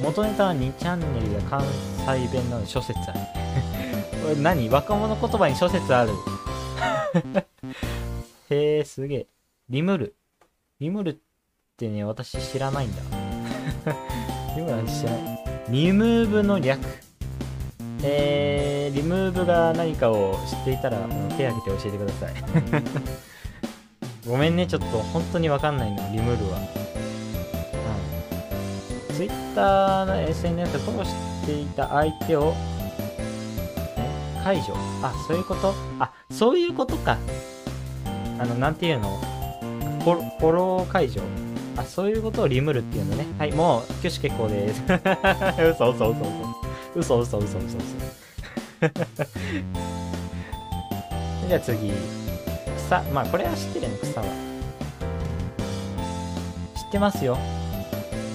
[0.00, 1.64] 元ネタは2チャンネルや関
[2.06, 3.18] 西弁など諸説ある。
[4.22, 4.68] これ何？
[4.68, 6.12] 若者言葉に諸説ある。
[8.50, 9.26] へえ、すげえ。
[9.68, 10.14] リムル。
[10.80, 11.16] リムルっ
[11.76, 13.02] てね、私知らないんだ。
[14.56, 15.44] リムル私知らない。
[15.70, 16.80] リムーブの略。
[18.02, 20.98] えー、リムーブが何かを知っていたら、
[21.38, 22.34] 手挙げて教えてください。
[24.28, 26.58] ごめんね、ちょっと本当にわかんないの、リムールは。
[29.14, 32.56] ツイッターの SNS でフォローしていた相手を、ね、
[34.42, 34.74] 解除。
[35.02, 35.72] あ、そういうこと？
[36.00, 37.16] あ、そういうことか。
[38.40, 39.33] あの、なんていうの？
[40.04, 41.22] フォフォロー解除。
[41.76, 43.24] あ、そういうことをリムルっていうのね。
[43.38, 44.82] はい、もう、挙手結構です。
[44.82, 44.94] 嘘
[45.90, 46.14] 嘘嘘嘘。
[46.94, 47.78] 嘘嘘嘘嘘嘘。
[51.48, 51.90] じゃあ次。
[52.76, 53.02] 草。
[53.12, 54.26] まあ、これは知ってるよね、草は。
[56.76, 57.38] 知ってますよ。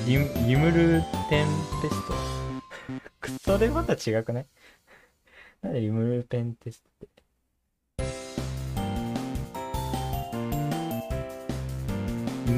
[0.05, 1.47] リムリムルテン
[1.81, 2.13] ペスト。
[3.53, 4.45] それまた違くない？
[5.61, 7.18] なんでリムルペンテストって？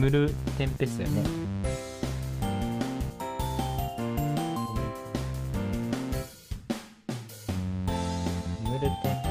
[0.02, 1.22] リムルテンペストよね。
[8.64, 9.30] リムルテンペ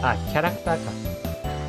[0.00, 0.04] ス。
[0.04, 0.90] あ、キャラクターか。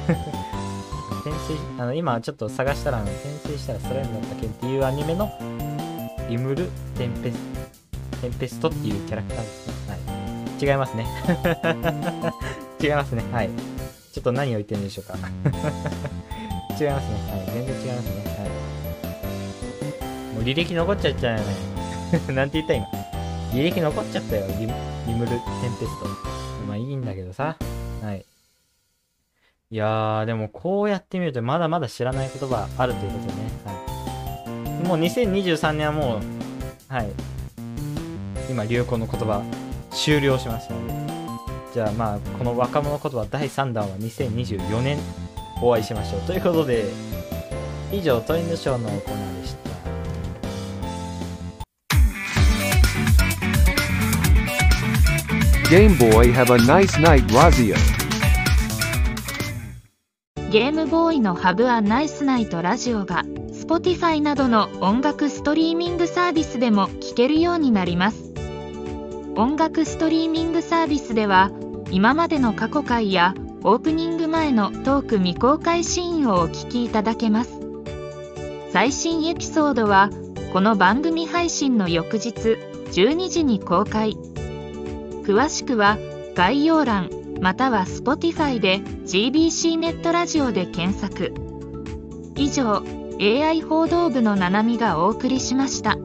[1.21, 5.31] 転生あの今ちょっと探したらあの転生したらスライムだったけんっていうアニメの
[6.27, 7.37] リムルテンペス
[8.19, 9.73] テンペストっていうキャラクターですね。
[9.89, 10.65] はい。
[10.65, 12.62] 違いますね。
[12.83, 13.23] 違いますね。
[13.31, 13.49] はい。
[14.11, 15.15] ちょっと何を言ってるんでしょうか。
[15.17, 15.31] 違いま
[16.75, 16.89] すね。
[16.89, 17.51] はい。
[17.53, 18.23] 全然違いますね。
[18.37, 18.45] は
[20.31, 20.33] い。
[20.35, 21.43] もう履歴残っちゃったよね。
[22.35, 22.85] なんて言った今。
[23.53, 24.47] 履歴残っちゃったよ。
[24.47, 24.67] リ
[25.07, 25.39] リムルテン
[25.79, 26.07] ペスト。
[26.67, 27.55] まあいいんだけどさ。
[28.01, 28.25] はい。
[29.71, 33.33] いやー、でもこうやってみるとまだまだ知らない言葉あるということね。
[33.65, 34.87] はい。
[34.87, 37.09] もう2023年はもう、はい。
[38.49, 39.41] 今流行の言葉
[39.91, 41.02] 終了しましたので。
[41.73, 44.99] じゃあまあ、この若者言葉第3弾は2024年
[45.59, 46.21] お会いしましょう。
[46.21, 46.85] ということで、
[47.91, 49.63] 以上トレンドショーのコーナーでした。
[55.75, 57.75] Game Boy have a nice night Razio.
[60.51, 68.31] ゲームボーイのハブアナイスナイトラジオが Spotify などの音楽ストリーミングサービスでも聴けるようになります
[69.35, 71.49] 音楽ストリーミングサービスでは
[71.93, 77.51] 今までの過去回やオープニング前のトーク未公開シーンをお聞きいただけます。
[78.71, 80.09] 最新エピソードは
[80.53, 82.57] この番組配信の翌日
[82.93, 84.17] 12時に公開。
[85.21, 85.99] 詳しくは
[86.33, 91.31] 概要欄または Spotify で GBC ネットラジオで検索。
[92.35, 92.83] 以上
[93.21, 95.99] AI 報道部のななみがお送りしました。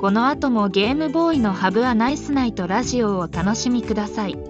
[0.00, 4.49] この後もゲームボーイのハブはナイスナイトラジオをお楽しみください。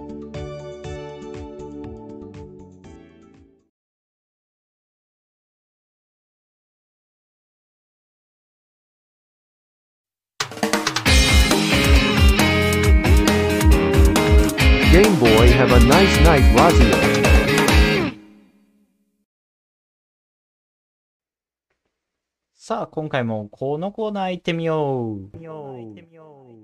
[22.71, 25.37] さあ、今回もこのコーナー行ってみよう。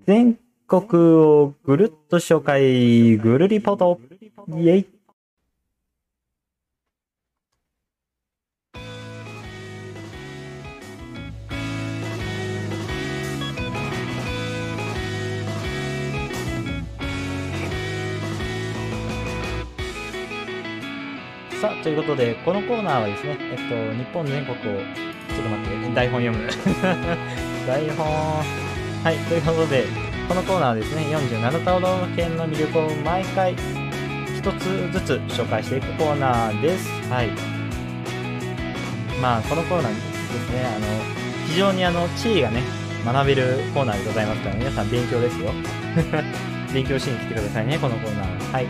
[0.05, 3.99] 全国をぐるっと紹介、ぐるりポート。
[4.47, 4.96] イェイ。
[21.61, 26.47] さあ、ということで、このコーナーはですね、えっと、日本全国を、ちょっと待って、台本読む。
[27.65, 28.05] 台本。
[29.03, 29.85] はい、ということで、
[30.27, 33.55] このコーナーはですね、47都道府県の魅力を毎回
[34.35, 36.87] 一つずつ紹介していくコーナーです。
[37.09, 37.29] はい。
[39.19, 40.85] まあ、このコーナーですね、あの、
[41.47, 42.61] 非常にあの、地位がね、
[43.03, 45.51] 学べるコーナーでございますから、皆さん勉強ですよ。
[46.71, 48.53] 勉強しに来てくださいね、このコーナー。
[48.53, 48.67] はい。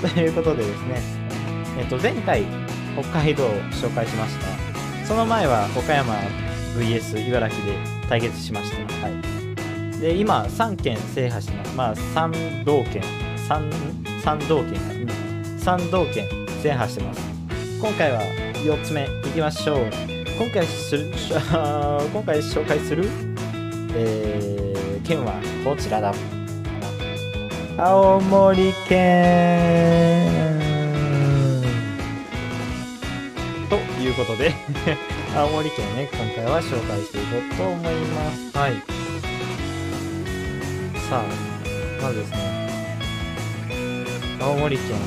[0.00, 1.19] ということでですね、
[1.80, 2.44] えっと、前回、
[2.92, 5.06] 北海道を紹介しました。
[5.06, 6.14] その前は、岡山
[6.76, 7.72] VS 茨城で
[8.06, 9.06] 対決しました。
[9.06, 9.98] はい。
[9.98, 11.76] で、今、3県制覇してます。
[11.76, 13.02] まあ、3道県、
[13.48, 13.72] 3、
[14.20, 15.08] 3道県か、うん、
[15.58, 16.28] 3道県
[16.62, 17.20] 制覇してます。
[17.80, 18.20] 今回は
[18.56, 19.90] 4つ目いきましょう。
[20.38, 21.06] 今回する、
[22.12, 23.06] 今回紹介する、
[23.94, 25.32] えー、県は
[25.64, 26.12] こちらだ。
[27.78, 30.49] 青森県
[34.10, 34.52] いうことで
[35.36, 38.58] 青森県をね、今回は紹介していこうと思います。
[38.58, 38.72] はい。
[41.08, 41.22] さあ、
[42.02, 42.36] まずですね、
[44.40, 44.98] 青森県、ウ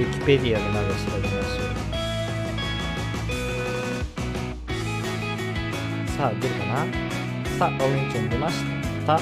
[0.00, 1.68] ィキペディアでまず調べましょう。
[6.16, 6.84] さあ、出るかな？
[7.58, 8.56] さあ、青森県出まし
[9.06, 9.18] た。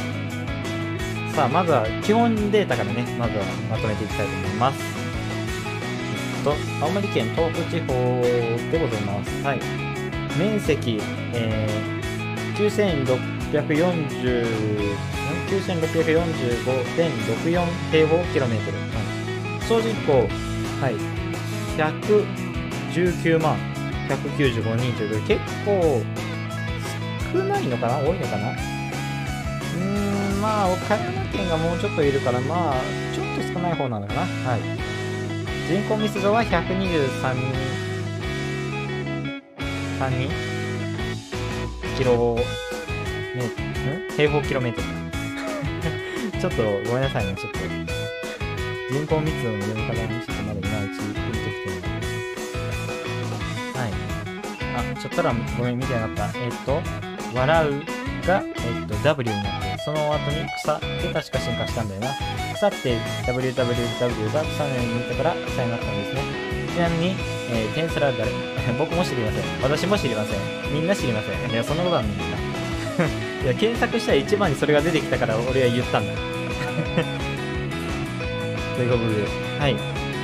[1.34, 4.95] さあ、まずは基本データからね、まずはまとめていきたいと思います。
[6.46, 7.92] と、青森県東部地方
[8.70, 9.42] でございます。
[9.42, 9.60] はい。
[10.38, 11.00] 面積、
[11.34, 13.92] えー、9640、ん
[15.46, 18.78] 9645.64平方キロメートル。
[18.78, 18.84] は
[19.58, 20.12] い、総人口、
[20.80, 20.94] はい。
[21.76, 23.58] 119万
[24.08, 26.00] 195人ということで、結構
[27.32, 27.98] 少ないのかな？
[27.98, 28.52] 多いのかな？
[28.52, 29.80] うー
[30.38, 32.76] ん、まあ、岡山県がもうちょっといるから、まあ、
[33.12, 34.20] ちょっと少ない方なのかな？
[34.20, 34.60] はい。
[35.68, 37.42] 人口密度は123人、
[39.98, 40.30] 3人？
[41.98, 42.36] キロ
[43.34, 44.10] メートル、ん？
[44.16, 44.86] 平方キロメートル？
[46.40, 47.58] ちょっとごめんなさいね、ちょっと。
[47.58, 51.98] 人口密度の読み方にちょっとまだいまいちピンときてな
[53.80, 53.82] い。
[53.82, 53.90] はい。
[54.94, 56.38] あ、ちょっとらごめん、見てなかった。
[56.38, 56.80] えっと、
[57.34, 57.82] 笑う
[58.24, 58.50] が、え
[58.84, 62.35] っと、W になって、その後に草で確か進化したんだよな。
[62.56, 66.22] 草って WWW が草のように見たから草になったんですね。
[66.74, 67.14] ちなみに、
[67.50, 68.30] えー、テンスラ誰
[68.78, 69.42] 僕も知りません。
[69.62, 70.40] 私も知りません。
[70.72, 71.50] みんな知りません。
[71.50, 72.24] いや、そんなことはないんだ。
[73.44, 76.14] いや、検索したら一番にそれが出てきたから俺は言ったんだ。
[78.76, 79.26] ということで、
[79.60, 79.76] はい。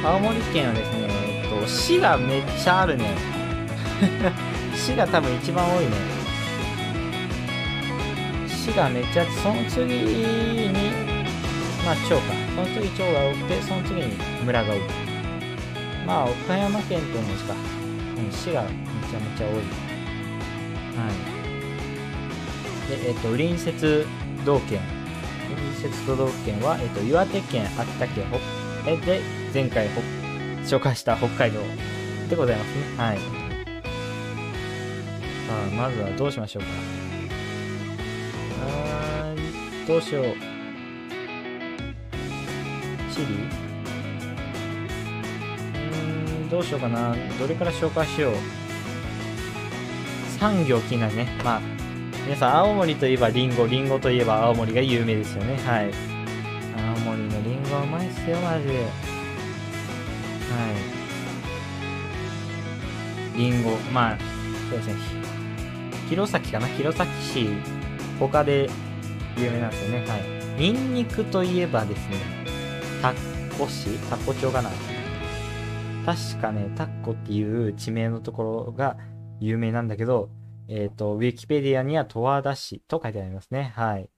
[0.05, 1.09] 青森県はですね、
[1.45, 3.15] えっと、市がめっちゃあるね。
[4.75, 5.91] 市が多分一番多いね。
[8.49, 11.12] 市がめっちゃあって、その次に、
[11.85, 12.21] まあ町か。
[12.55, 14.15] その次町が多くて、その次に
[14.45, 14.81] 村が多い。
[16.07, 17.55] まあ岡山県と同じか。
[17.55, 19.55] うん、市がめちゃめちゃ多い。
[19.57, 21.09] は
[22.89, 22.91] い。
[22.91, 24.07] で、えっと、隣接
[24.45, 24.81] 道県。
[25.55, 28.25] 隣接都道府県は、えっと、岩手県、秋田県、
[28.85, 29.21] 北えで、
[29.53, 30.01] 前回北
[30.77, 31.61] 紹介した北海道
[32.29, 32.83] でございますね。
[32.97, 33.19] はい。
[33.19, 33.23] さ
[35.51, 36.69] あ、まずはどうしましょうか。
[38.67, 40.52] あーどうしよう。
[43.13, 47.15] チリうーん、どうしようかな。
[47.39, 48.35] どれから紹介しよう。
[50.39, 51.29] 産業気になるね。
[51.45, 51.61] まあ、
[52.25, 55.57] 皆さん、青森といえばリンゴ、リンゴといえば青森が有名ですよね。
[55.65, 55.91] はい。
[56.97, 58.79] 青森のリンゴはうまいっすよ、マジで。
[58.81, 58.87] は
[63.37, 63.39] い。
[63.39, 64.19] リンゴ、まあ、
[64.71, 64.95] そうですね。
[66.09, 66.67] 弘前かな？
[66.67, 67.49] 弘前市、
[68.19, 68.69] 他で
[69.39, 70.07] 有名なんですよね。
[70.07, 70.23] はい。
[70.59, 72.17] ニンニクといえばですね、
[73.03, 74.71] タッコ市タッコ町かな
[76.07, 78.97] 確かね、タッコっていう地名のところが
[79.41, 80.31] 有名なんだけど、
[80.69, 83.73] えっ、と、ウィキペディアには十和田市と書いてありますね。
[83.77, 84.09] はい。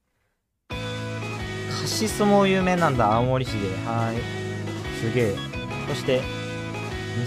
[0.69, 3.69] カシスも有名なんだ、青森市で。
[3.87, 4.17] はい。
[5.01, 5.37] すげえ。
[5.89, 6.21] そして、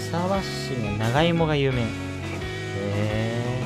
[0.12, 1.82] 沢市には長芋が有名。
[1.82, 1.84] へ
[2.84, 3.62] え。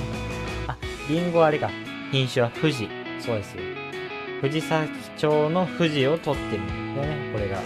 [0.66, 0.76] あ、
[1.08, 1.70] リンゴあれか。
[2.10, 2.88] 品種は富士。
[3.20, 3.81] そうですよ。
[4.42, 7.60] 藤崎町の富士を取ってるんですよね、これが。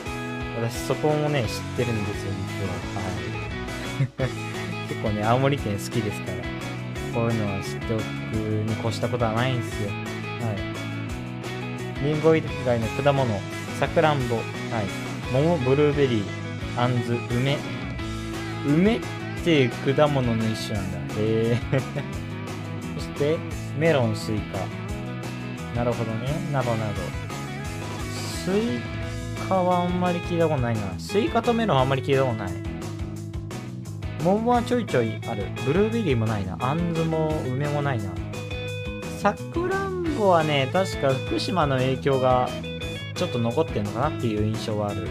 [0.60, 3.00] 私そこもね、知ってるんですよ、実は。
[3.00, 4.28] はい。
[4.88, 6.38] 結構ね、青森県好きですから。
[7.14, 9.88] こういうのは知っておくに越したことはないんですよ。
[9.88, 9.94] は
[12.02, 12.04] い。
[12.04, 13.40] リンゴ以外の果物、
[13.80, 14.44] さくらんぼ、はい。
[15.32, 16.24] 桃、ブルーベリー、
[16.78, 17.56] あんず、梅。
[18.66, 19.00] 梅っ
[19.42, 20.98] ていう果物の一種なんだ。
[20.98, 21.58] へえ。
[22.98, 23.38] そして、
[23.78, 24.85] メロン、スイカ。
[25.76, 26.26] なるほどね。
[26.50, 26.94] などなど。
[28.10, 28.80] スイ
[29.46, 30.80] カはあんまり聞いたことないな。
[30.98, 32.52] スイカとメロンはあんまり聞いたことない。
[34.24, 35.48] 桃はちょいちょいある。
[35.66, 36.56] ブルーベリーもないな。
[36.60, 38.04] あんずも梅もないな。
[39.18, 42.48] さくらんぼはね、確か福島の影響が
[43.14, 45.02] ちょっと残ってんのかなっていう印象はある。
[45.02, 45.08] うん、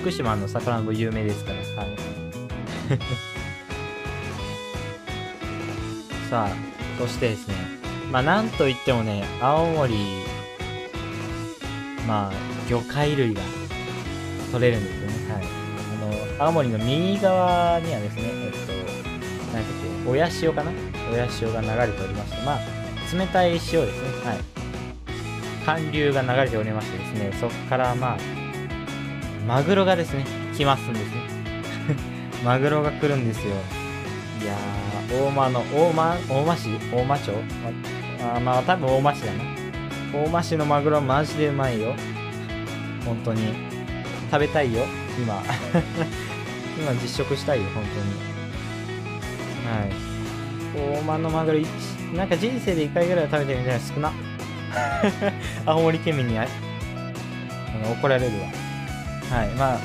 [0.00, 1.56] 福島のさくらんぼ有名ですから。
[1.56, 1.96] はい。
[6.30, 7.54] さあ、そしてですね、
[8.10, 9.94] まあなんといってもね、青森、
[12.06, 12.32] まあ
[12.68, 13.40] 魚介類が
[14.50, 15.32] 取れるんですよね。
[15.32, 15.44] はい。
[16.38, 19.72] あの、青森の右側にはですね、えっと、なんだっ
[20.04, 20.72] け、親潮かな？
[21.12, 22.58] 親潮が流れておりまして、まあ、
[23.16, 24.08] 冷たい潮ですね。
[24.24, 24.38] はい。
[25.64, 28.18] 寒流が流れておりましてですね、そこからまあ、
[29.46, 30.24] マグロがですね、
[30.56, 31.12] 来ますんですね。
[32.44, 33.54] マグロが来るんですよ。
[34.42, 34.56] いやー、
[35.10, 36.68] 大間の、大間、大間市？
[36.92, 37.32] 大間町？
[38.20, 39.44] あまあ、多分大間市だな。
[40.12, 41.94] 大間市のマグロマジでうまいよ。
[43.04, 43.54] 本当に。
[44.30, 44.84] 食べたいよ、
[45.18, 45.42] 今。
[46.78, 48.28] 今実食したいよ、本当に。
[49.66, 51.00] はい。
[51.00, 51.58] 大間のマグロ、
[52.14, 54.12] なんか人生で1回ぐらいは食べてるみたいな少な。
[55.64, 56.46] 青森県民にあ
[57.84, 59.38] の怒られるわ。
[59.38, 59.48] はい。
[59.50, 59.78] まあ、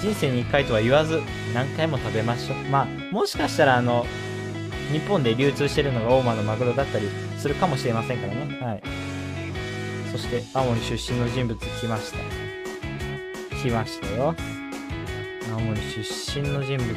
[0.00, 1.22] 人生に1回とは言わず、
[1.54, 2.56] 何回も食べましょう。
[2.70, 4.06] まあ、もしかしたら、あの、
[4.92, 8.58] 日本で流通してるのが大間のマグロだったりするかもしれませんからね。
[8.60, 8.82] はい。
[10.12, 12.18] そして、青森出身の人物来ました。
[13.56, 14.34] 来ましたよ。
[15.52, 16.92] 青森出身の人物。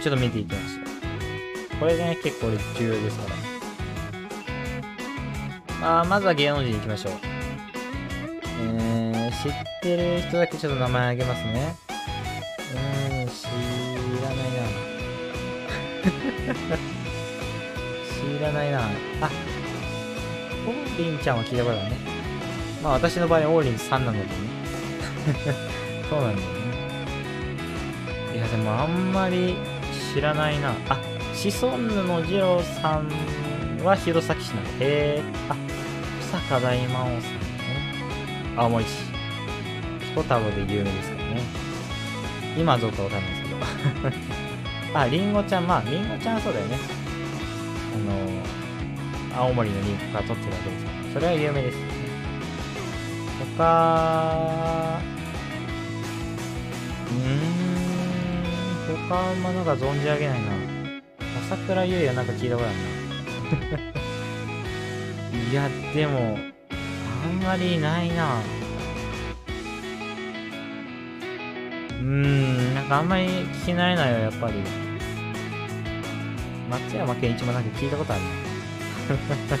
[0.00, 0.84] ちょっと見ていきましょう。
[1.80, 2.48] これね、結構
[2.78, 3.44] 重要ですから。
[5.80, 7.12] まあ、まずは芸能人行きましょう。
[8.62, 9.52] えー、知っ
[9.82, 11.76] てる人だけちょっと名前あげますね。
[12.74, 13.03] うん、
[16.54, 18.80] 知らないな。
[18.80, 19.30] あ、
[20.66, 21.96] オーリンちゃんは聞いたことあるね。
[22.82, 24.30] まあ私の場合、オーリンさんなのでね。
[26.08, 26.54] そうなんだよね。
[28.34, 29.56] いや、でもあんまり
[30.14, 30.70] 知らないな。
[30.88, 30.98] あ、
[31.34, 33.08] シソンヌの二郎さん
[33.84, 34.70] は弘前市なんだ。
[34.70, 35.22] へえ。
[35.48, 35.56] あ、
[36.20, 37.20] 草加大魔王さんね。
[38.56, 38.88] 青森市。
[40.00, 41.42] ピコ太郎で有名ですからね。
[42.56, 43.48] 今はどうかわかんないですけ
[44.38, 44.43] ど。
[45.00, 46.78] あ、リンゴちゃん、まあ、リンゴちゃんはそうだよね。
[47.94, 47.98] あ
[49.36, 50.96] の、青森のリンゴから取ってるわけですから。
[51.14, 51.94] それは有名ですよね。
[53.56, 55.00] 他、
[57.08, 60.52] うーん、他はあんまなんか存じ上げないな。
[61.46, 62.76] 朝倉優也なんか聞いたことある
[63.78, 63.94] な。
[65.50, 66.38] いや、でも、
[67.24, 68.38] あんまりないな。
[72.04, 74.54] うん、なんかあんまり聞き慣れないよ、やっぱり。
[76.68, 78.28] 松山健一もなんか聞いたことあるな。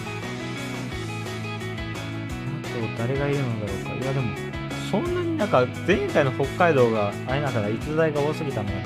[2.60, 3.94] あと、誰がいるのだろうか。
[3.94, 4.36] いや、でも、
[4.90, 8.82] そんなになんか、前回の北海道が、あれだから、逸材が多すぎたのかな。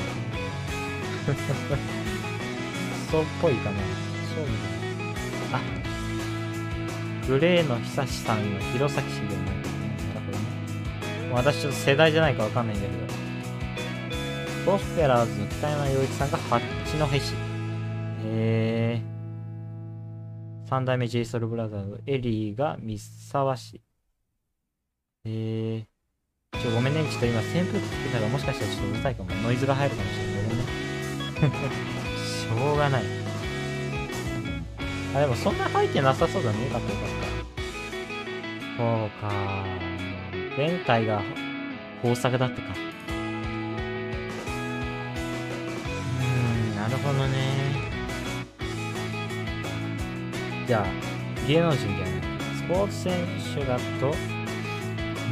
[3.11, 3.77] そうっぽいかな。
[4.37, 4.69] そうみた
[5.49, 5.59] いな。
[5.59, 5.61] あ、
[7.27, 9.91] グレーの久志さんが弘前市でもないけどね。
[10.15, 11.35] 多分ね。
[11.35, 13.08] 私ちょっと世代じゃないかわかんないんだけど。
[14.69, 17.33] ゴスペラーズの北山洋一さんが八戸市。
[18.23, 20.69] へー。
[20.69, 23.81] 三代目 j ソ o u l b r o t h e r エリーが三沢市。
[25.25, 26.61] へー。
[26.61, 27.03] ちょ、ごめんね。
[27.11, 29.31] ちょっと今扇風機つけたらもしかしたらちょっとうるさいかも。
[29.43, 30.35] ノイズが入るかもしれない。
[30.35, 30.65] ごめんね。
[32.21, 33.05] しょうがない。
[35.15, 36.65] あ、でもそんな入ってなさそうだね。
[36.67, 37.09] よかったよかっ
[38.77, 38.83] た。
[38.83, 39.65] そうか。
[40.59, 41.23] 前回が
[42.05, 42.98] 豊作だったか。
[46.89, 47.37] なるほどね。
[50.67, 50.87] じゃあ、
[51.47, 52.09] 芸能人じゃない。
[52.57, 53.13] スポーツ選
[53.55, 54.13] 手だと、う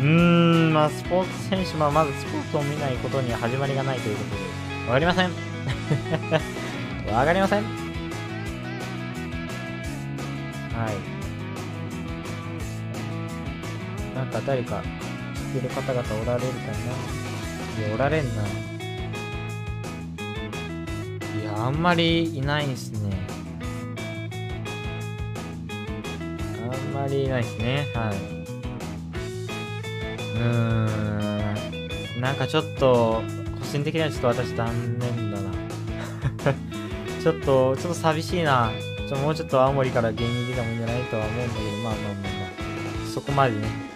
[0.02, 4.42] ーん、まあ、スポーツ選手はまずスポーツを見ないことには始まりがないということで、
[4.86, 5.30] わかりません。
[7.12, 7.62] わかりません。
[7.62, 7.68] は
[10.92, 10.94] い。
[14.14, 14.82] なんか誰か
[15.34, 16.66] 知ってる方々おられるか
[17.78, 17.86] な？
[17.86, 18.75] いや、おられんな。
[21.66, 23.26] あんまりいないんすね。
[26.62, 27.88] あんまりいないですね。
[27.92, 28.16] はい。
[30.36, 32.20] うーん。
[32.20, 33.20] なんかちょっと、
[33.58, 35.50] 個人的にはちょっと私残念だな。
[37.20, 38.70] ちょっと、ちょっと寂しいな。
[39.08, 42.46] ちょもうちょっと青森から芸人出たもんじゃないとは思うんだけど、まあまあまあま
[43.08, 43.12] あ。
[43.12, 43.58] そこまでね。
[43.58, 43.86] うん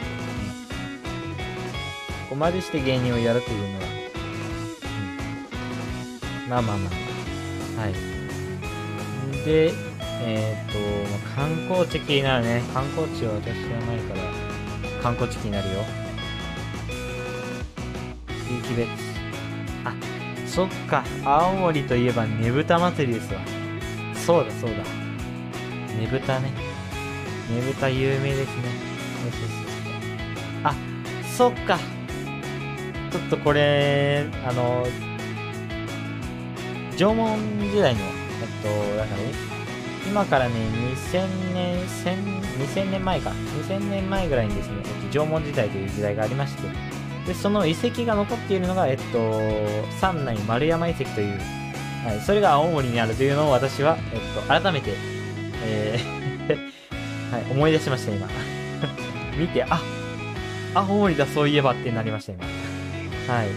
[2.31, 3.87] ここまでして芸人をやるというのは。
[6.45, 7.10] うん、まあまあまあ。
[7.81, 7.95] はい。
[9.47, 9.73] で、
[10.23, 12.63] えっ、と、まあ観光地気になるね。
[12.75, 15.77] 観光地は私知らないから、観光地気になるよ。
[18.51, 18.87] いいきべ
[19.83, 19.95] あ、
[20.47, 21.03] そっか。
[21.25, 23.41] 青森といえばねぶた祭りですわ。
[24.15, 24.77] そうだそうだ。
[24.77, 26.51] ねぶたね。
[26.51, 28.63] ねぶた有名ですね。
[30.65, 30.75] あ、
[31.35, 31.79] そっか。
[33.11, 34.87] ちょっとこれ、あの、
[37.01, 39.33] 縄文時代の、えっと、だからね、
[40.07, 43.31] 今からね、2000年、2000年前か。
[43.31, 46.69] 2000年前ぐらいにですね、えっと縄文時代という時代がありまして、
[47.27, 49.41] で、その遺跡が残っているのが、えっと、
[49.99, 51.39] 三内丸山遺跡という、
[52.05, 54.93] はい、それが青森にあるというのを私は、えっと、改めて、
[55.65, 58.29] えー はい、思い出しました、今。
[59.39, 59.81] 見て、あ、
[60.75, 62.45] 青森だ、そういえばってなりました、今。
[63.35, 63.49] はい。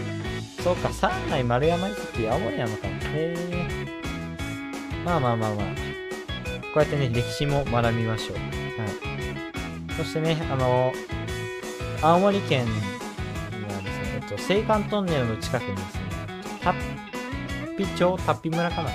[0.62, 2.93] そうか、三内丸山遺跡、青森なのかな。
[3.14, 3.86] へえ。
[5.04, 5.66] まあまあまあまあ。
[6.74, 8.36] こうやってね、歴史も学びましょう。
[8.36, 8.44] はい。
[9.96, 10.92] そしてね、あの
[12.02, 12.78] 青森県には
[13.80, 16.00] ですね、えっと、青函トンネルの近くにですね、
[16.60, 16.74] タッ
[17.76, 18.90] ピ町、タッピ村かな。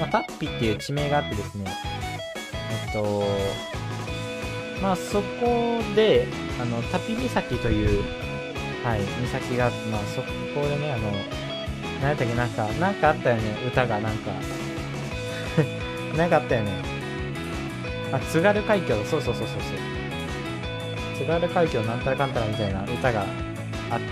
[0.00, 1.66] まあ、タッピっていう地名があってですね、
[2.86, 3.24] えっと、
[4.82, 6.26] まあそこで、
[6.60, 8.02] あの、タピ岬という、
[8.82, 9.00] はい、
[9.30, 11.12] 岬があって、まあそこでね、あの、
[12.02, 14.32] 何やったっけ、なんか、なんかあったよね、歌がなんか。
[16.18, 16.72] なんかあったよね。
[18.12, 19.58] あ、津軽海峡、そうそうそうそうそう。
[21.16, 23.24] 津軽海峡なんたらかんたらみたいな歌があ
[23.96, 24.06] って、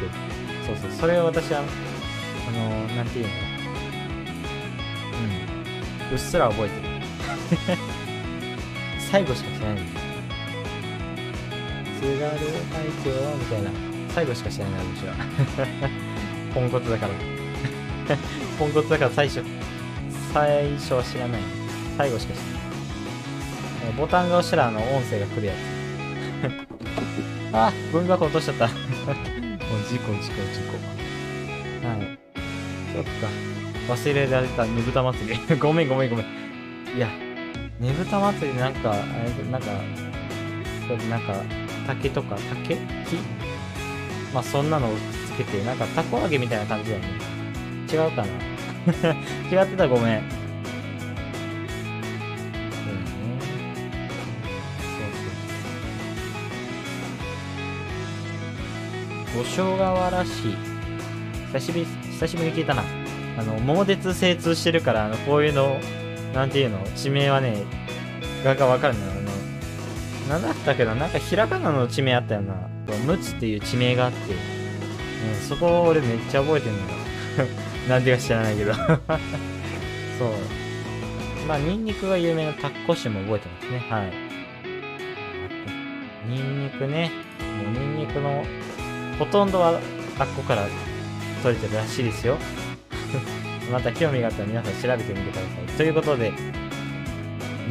[0.64, 1.62] そうそう、それを私は、あ
[2.52, 3.30] の、なんていうの？
[6.08, 7.76] うん、うっすら覚えてる。
[9.10, 9.82] 最後しか知らない。
[12.00, 12.30] 津軽海
[13.04, 13.70] 峡みたいな、
[14.14, 15.14] 最後しか知らないな私は。
[16.54, 17.39] ポンコツだから。
[18.58, 19.42] ポンコツだから最初、
[20.32, 21.40] 最初は知らない。
[21.96, 22.52] 最後しか知らない。
[23.86, 25.56] えーボタンが押したらあの音声が来るやつ。
[27.56, 28.66] あ、ゴミ箱落としちゃった。
[28.70, 28.76] もう
[29.88, 30.60] 事故、事故、事
[31.82, 31.86] 故。
[31.86, 32.18] はい。
[32.94, 33.10] そっか。
[33.88, 35.56] 忘れられたねぶた祭り。
[35.56, 36.26] ごめん、ごめん、ごめん。
[36.96, 37.08] いや、
[37.80, 39.70] ねぶた祭りなんか、あれ、なんか、
[41.08, 41.34] なんか、
[41.86, 42.36] 竹とか、
[42.66, 42.80] 竹木？
[44.32, 44.90] まあ、そんなのを
[45.26, 47.08] つけて、なんか、たこ揚げみたいな感じだよね。
[47.92, 48.26] 違うかな
[49.50, 50.04] 違ってたごめん。
[50.04, 50.24] うだね。
[54.80, 55.08] そう
[59.34, 59.44] そう。
[59.44, 60.56] 五所川原市。
[61.52, 62.84] 久しぶり、久しぶりに聞いたな。
[63.38, 65.80] あの、桃鉄精通してるから、あの、こういうの、
[66.32, 67.64] なんていうの、地名はね、
[68.44, 69.12] ががわかるんだよ。
[70.28, 72.54] あの、なんだったけな、なんかひらがなの地名あったよな。
[73.06, 74.36] ムツっていう地名があって、う
[75.32, 76.84] ん、そこ俺めっちゃ覚えてんのよ。
[77.88, 78.74] なんでか知らないけど。
[78.74, 78.86] そう。
[81.46, 83.82] まあ、ニンニクが有名なタッコシも覚えてますね。
[83.90, 84.12] はい。
[86.28, 87.10] ニンニクね。
[87.64, 88.44] もうニンニクの
[89.18, 89.80] ほとんどは
[90.18, 90.66] あっこから
[91.42, 92.36] 取れてるらしいですよ。
[93.72, 95.76] また興味があったら皆さん調べてみてください。
[95.76, 96.32] ということで、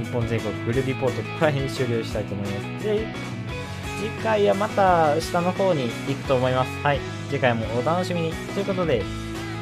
[0.04, 2.86] 日本全国グルリポート、ここら辺に終了したいと思います。
[2.86, 3.08] で、
[4.00, 6.72] 次回はまた下の方に行くと思います。
[6.84, 7.00] はい。
[7.30, 8.34] 次回もお楽しみに。
[8.54, 9.04] ということで、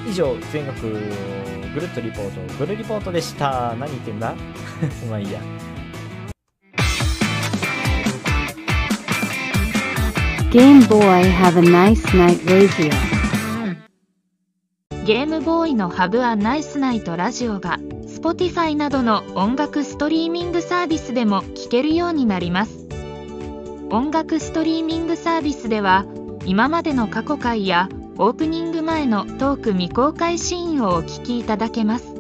[0.07, 3.75] 以上、全国ぐるっとリポート、ぐるリポートでした。
[3.77, 4.35] 何言ってんだ？
[5.09, 5.39] まあいいや。
[10.51, 12.89] Game Boy have a nice night radio.
[15.05, 17.77] ゲームボーイのハブアナイスナイトラジオが
[18.07, 22.87] Spotify などの音楽ストリーミングサービスでも聴けるようになります
[23.89, 26.05] 音楽ストリーミングサービスでは
[26.45, 27.87] 今までの過去回や
[28.19, 32.15] オープニング前のトーク未公開シーンをお聞きいただけます。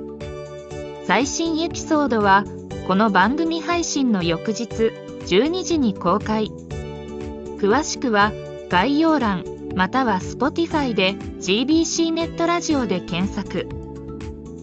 [1.05, 2.43] 最新エピソードは
[2.85, 4.65] この番組配信の翌日
[5.25, 6.51] 12時に公開。
[7.57, 8.31] 詳しくは
[8.69, 9.43] 概要欄
[9.75, 13.67] または Spotify で GBC ネットラジオで検索。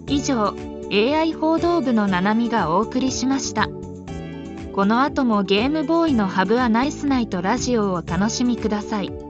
[0.07, 0.55] 以上
[0.93, 3.69] AI 報道部のななみがお送りしました。
[4.73, 9.24] この後もゲームボーイのハブはナイスナイトラジオをお楽しみください。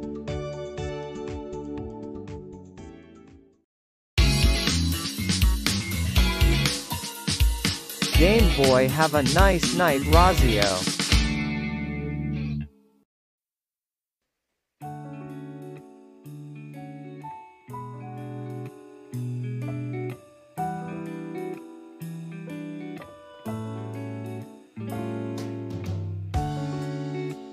[8.24, 10.62] Game Boy have a nice night Razio.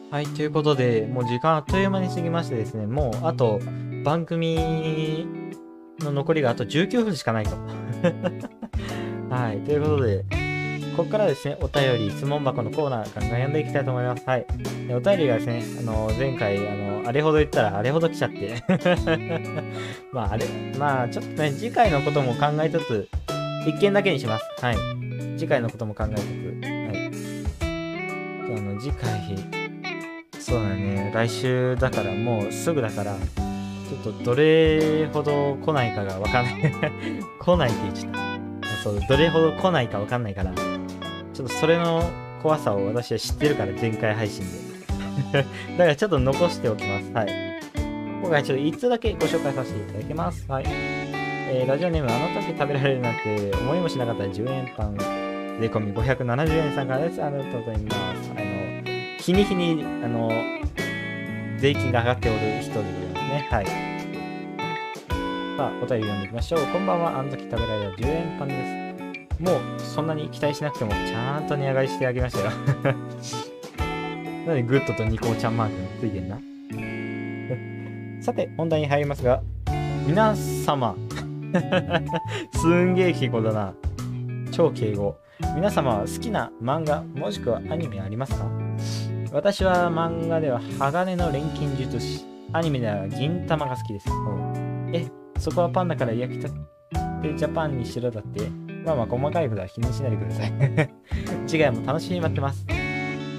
[0.10, 3.60] はい、ということで、もう時間あっという間に過ぎましてですね、もうあと
[4.06, 5.28] 番組
[6.00, 7.58] の残りがあと19分しかないと。
[9.30, 10.41] はい、ということで、
[10.96, 14.24] ここからですね、お便り、質問箱のコーナー、ガンガン読んでいきたいと思います。
[14.26, 14.46] はい。
[14.89, 18.64] お便りがですね、あの、前回、あの、あれほど言ったら、あれほど来ちゃって。
[20.12, 20.46] まあ、あれ、
[20.78, 23.10] まあ、ちょっとね、次回のことも考えつつ、
[23.66, 24.46] 一件だけにします。
[24.62, 24.76] はい。
[25.38, 27.12] 次回のことも考えつつ、はい。
[28.58, 29.36] あの、次回、
[30.39, 36.74] そうだね、来週だから、もうすぐだから、ちょっとどれほど来ないかがわかんない。
[37.39, 38.32] 来ないって言っちゃった。
[38.84, 40.52] そう、どれほど来ないかわかんないから、
[41.34, 42.04] ちょっとそれの
[42.42, 44.44] 怖さを私は知ってるから、前回配信
[45.32, 45.32] で。
[45.78, 47.12] だからちょっと残しておきます。
[47.14, 47.28] はい。
[48.22, 50.46] 今回ちょっと1つだけご紹介させていただきます。
[50.50, 50.66] はい。
[50.68, 54.98] えー、ラジオネーム、あの時食べられるなんて思いもしなかった10円パン、
[55.60, 57.24] 税込み570円さんからです。
[57.24, 57.98] ありがとうございます。
[58.36, 58.46] あの、
[59.18, 60.32] 日に日に、あの、
[61.58, 63.48] 税金が上がっておる人でございますね。
[63.50, 63.66] はい。
[63.66, 63.72] さ
[65.68, 66.62] あ、お便り読んでいきましょう。
[66.68, 68.81] こんばんは、あの時食べられる10円パンです。
[69.42, 72.52] もう、そんなに期待しなくても、ちゃんと値上がりしてあげましたよ。
[74.48, 76.39] なんでグッドとニコちゃんマークがついてんな。
[78.24, 79.42] さて、本題に入りますが、
[80.08, 80.96] 皆様、
[82.54, 83.74] すんげえ敬語だな。
[84.52, 85.16] 超敬語。
[85.56, 88.46] 皆様は好きな漫画、もしくはアニメありますか？
[89.34, 94.08] 私は漫画では鋼の錬金術師、アニメでは銀玉が好きです。
[94.94, 95.08] え、
[95.39, 96.50] そこはパンだから焼きた
[97.22, 98.42] てジャパンにしろだって？
[98.86, 100.54] まあまあ細かいことは気にしないでください。
[101.48, 102.66] 次回も楽しみに待ってます。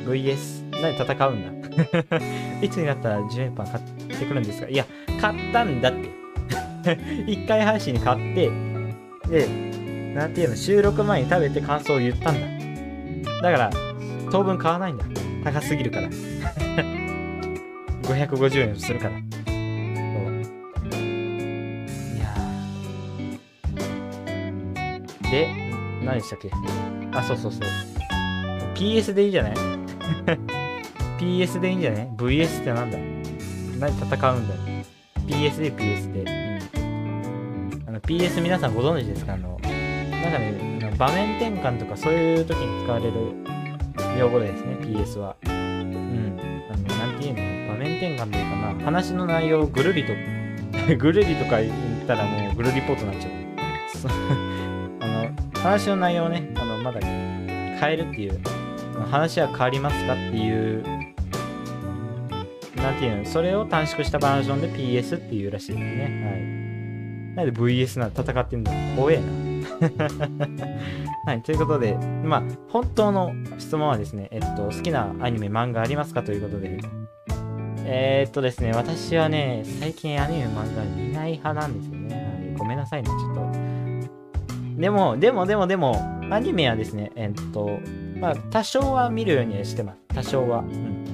[0.07, 1.68] VS、何戦うんだ？
[2.62, 3.84] いつになったら10円パン買っ
[4.18, 4.68] てくるんですか？
[4.68, 4.84] いや、
[5.20, 6.11] 買ったんだって。
[7.30, 8.51] 一回配信に買って、
[9.28, 9.47] で、
[10.14, 13.43] なんていうの、収録前に食べて感想を言ったんだ。
[13.43, 13.70] だから、
[14.30, 15.05] 当分買わないんだ。
[15.45, 16.09] 高すぎるから。
[18.03, 19.12] 550円するから。
[25.33, 25.49] で、
[26.05, 26.51] 何でしたっけ？
[27.12, 27.62] あ、そうそうそう。
[28.74, 29.55] PS でいいんじゃない
[31.18, 32.99] ?PS でいいんじゃない ?VS ってなんだ？
[33.80, 34.61] 何戦うんだよ。
[35.26, 36.20] PS で PS で。
[36.80, 37.85] うん。
[37.89, 39.33] あの、PS 皆さんご存知ですか？
[39.33, 43.12] あの、なんかね、場面転換とかそういう時に使われる
[44.18, 45.35] 用語ですね、PS は。
[45.47, 46.39] うん。
[46.70, 47.35] あの、なんていう
[47.68, 47.72] の？
[47.72, 50.12] 場面転換というかな、話の内容をぐるりと、
[50.99, 54.51] ぐるりとか言ったらもうぐるリポートになっちゃう。
[55.62, 58.40] 話の内容をね、あの、まだ変えるっていう、
[59.10, 60.82] 話は変わりますかっていう、
[62.76, 67.32] なんていうの、それを短縮したバージョンで PS っていうらしいですね。
[67.36, 67.46] はい。
[67.46, 69.22] なんで VS な戦ってんだ怖えな。
[71.26, 76.80] はい、ということで、まあ、本当の質問はですね、えっと、好きなアニメ、漫画ありますかということで、
[77.84, 82.54] えー、っとですね、私はね、最近アニメ、漫画見ない派なんですよね。
[82.58, 83.71] ごめんなさいね、ちょっと。
[84.76, 87.78] でも、でも、でも、でも、アニメはですね、えっと、
[88.18, 89.98] まあ、多少は見るようにしてます。
[90.14, 90.60] 多少は。
[90.60, 91.04] うん。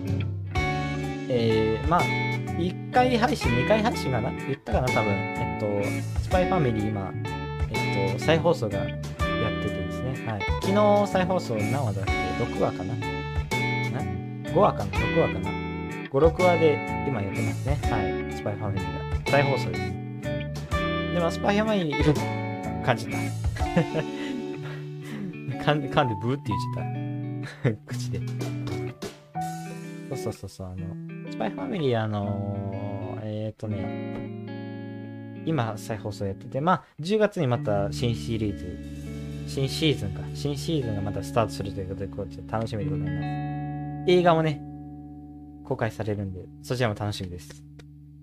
[1.28, 4.30] えー、まあ、1回配信、2回配信かな？
[4.30, 5.12] 言ったかな、多分。
[5.12, 7.12] えっと、スパイファミリー、今、
[7.72, 8.88] えっと、再放送がやっ
[9.62, 10.26] ててですね。
[10.26, 10.40] はい。
[10.62, 12.12] 昨日再放送何話だっけ
[12.44, 12.94] ?6 話かな？
[12.94, 13.00] な
[14.50, 17.78] ?5 話かな ?6 話かな ?5、6話で今やってますね。
[17.90, 17.98] は
[18.30, 18.32] い。
[18.34, 19.30] スパイファミリーが。
[19.30, 19.82] 再放送です。
[21.14, 22.47] でも、スパイファミリー、
[22.88, 23.18] 感じた。
[25.62, 27.76] 噛んで、噛んでブーって言っちゃった。
[27.92, 28.20] 口で。
[30.08, 30.86] そうそうそうそう、あの、
[31.30, 38.78] スパイファミリー、あのー、えっ、ー、とね、今再放送やってて、まあ、10月にまた新シリーズ、
[39.46, 44.10] 新シーズンか、新シーズンがまたスタートするということで、こうち楽しみでございます。
[44.10, 44.62] 映画もね、
[45.64, 47.62] 公開されるんで、そちらも楽しみです。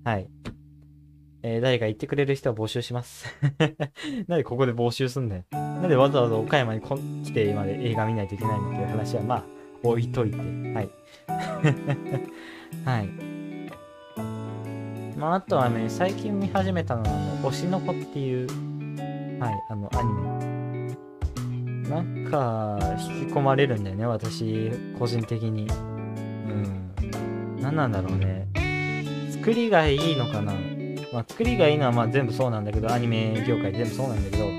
[0.04, 0.28] はい。
[1.48, 3.28] えー、誰か言ってくれる人は募集します。
[4.28, 5.44] なんでここで募集すんだよ。
[5.52, 9.44] なんでわざわざ岡山にこ来てまで映画見ないといけないのっていう話は、まあ、
[9.84, 10.38] 置いといて。
[10.38, 10.44] は
[10.82, 10.90] い。
[12.84, 13.10] はい。
[15.16, 17.12] まあ、あとはね、最近見始めたのは、あ
[17.44, 18.48] の推しの子っていう
[19.40, 21.90] はい、あの、アニメ。
[21.90, 22.80] なんか、
[23.22, 25.68] 引き込まれるんだよね、私、個人的に。
[25.68, 26.92] うん。
[27.62, 28.48] 何なんだろうね。
[29.30, 30.75] 作りがいいのかな
[31.16, 34.50] まあ、作りがいいのはまあ全部そうなんだけど、アニメ業界全部そうなんだけど、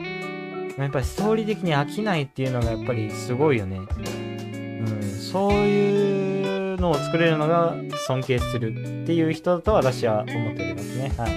[0.83, 3.79] やっぱりストーリー的に飽きないっていうのがやっぱりすごいよね。
[3.79, 7.75] うん、そういうのを作れるのが
[8.07, 11.13] 尊敬するっていう人だと私は思っておりますね。
[11.19, 11.31] はい。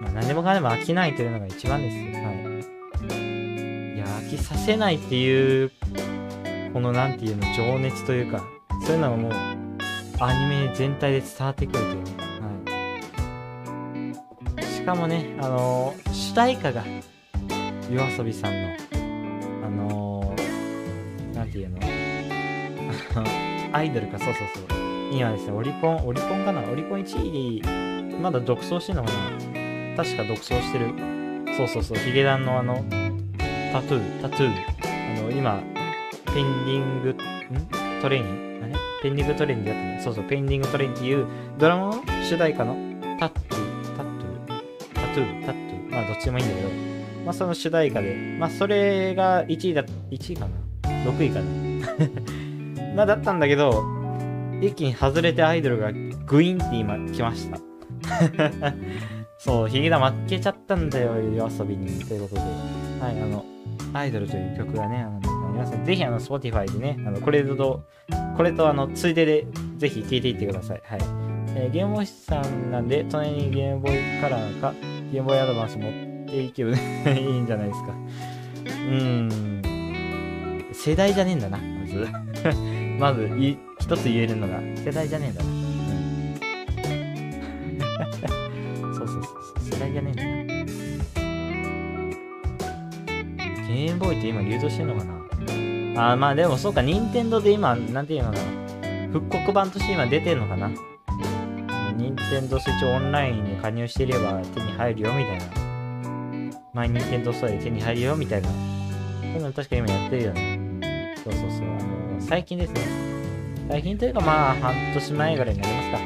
[0.00, 1.96] まあ、何でもかんでも飽きないというのが一番です。
[1.96, 2.04] はい。
[3.94, 5.70] いや、飽きさせないっていう、
[6.72, 8.42] このなんていうの、情熱というか、
[8.86, 9.32] そういうのがもう、
[10.20, 12.37] アニメ全体で伝わってくるというね。
[14.88, 16.82] かもね、あのー主題歌が、
[17.92, 18.68] 夜遊びさんの、
[19.66, 21.78] あのー、なんていうの？
[23.76, 24.78] アイドルか、そうそうそう。
[25.12, 26.62] 今ですね、オリコン、オリコンかな？
[26.62, 30.02] オリコン1位で、まだ独走してんのかな？
[30.02, 30.86] 確か独走してる。
[31.54, 32.76] そうそうそう、ヒゲダンのあの、
[33.72, 34.52] タトゥー、タトゥー。
[35.18, 35.60] あの、今、
[36.32, 38.00] ペンディング、ん？
[38.00, 38.72] トレインあれ？
[39.02, 40.02] ペンディングトレインでやってる。
[40.02, 41.26] そうそう、ペンディングトレインっていう
[41.58, 42.74] ドラマの主題歌の
[43.20, 43.67] タットゥー、
[45.18, 46.68] トゥー、タトゥー、まあ、どっちでもいいんだけど、
[47.24, 53.84] まあ、その主題歌で、まあ、それが1位だ、1位かな ?6 位かな まあ、だったんだけど、
[54.60, 55.92] 一気に外れてアイドルが
[56.26, 57.58] グインって今来ました。
[59.38, 61.86] そう、ヒゲダ負けちゃったんだよ、夜遊びに。
[62.04, 62.40] ということで。
[63.00, 63.44] はい、あの、
[63.92, 67.84] アイドルという曲がね、あの皆さんぜひあの、Spotify でね、あの、これと、
[68.36, 69.46] これとあの、ついでで、
[69.76, 70.82] ぜひ聴いていってください。
[70.84, 71.00] はい。
[71.54, 74.74] えーゲームボーイさんなんで、隣にゲームボーイカラーか、
[75.12, 75.92] ゲームボーイアドバンス持っ
[76.26, 76.76] ていけば い
[77.24, 77.92] いんじゃないですか。
[77.92, 79.62] うーん。
[80.72, 82.06] 世代じゃねえんだな、まず。
[82.98, 85.48] まずい、一つ言えるのが、世代じゃねえんだな。
[88.94, 89.30] そうそうそうそ
[89.60, 90.28] う、世代じゃねえんだな。
[93.66, 95.14] ゲームボーイって今流通してんのかな
[96.10, 98.42] あー、まあでもそうか、任天堂で今、なんていうのかな。
[99.12, 100.70] 復刻版として今出てんのかな。
[101.98, 105.44] 任天堂スイッチオンラインに加入していれば手に入るよみたいな。
[106.72, 108.48] マイ任天堂ストアで手に入るよみたいな。
[108.48, 111.14] そういうの確か今やってるよね。
[111.24, 111.50] そうそうそう。
[111.50, 112.80] あの最近ですね。
[113.68, 115.98] 最近というかまあ半年前ぐらいになりますか。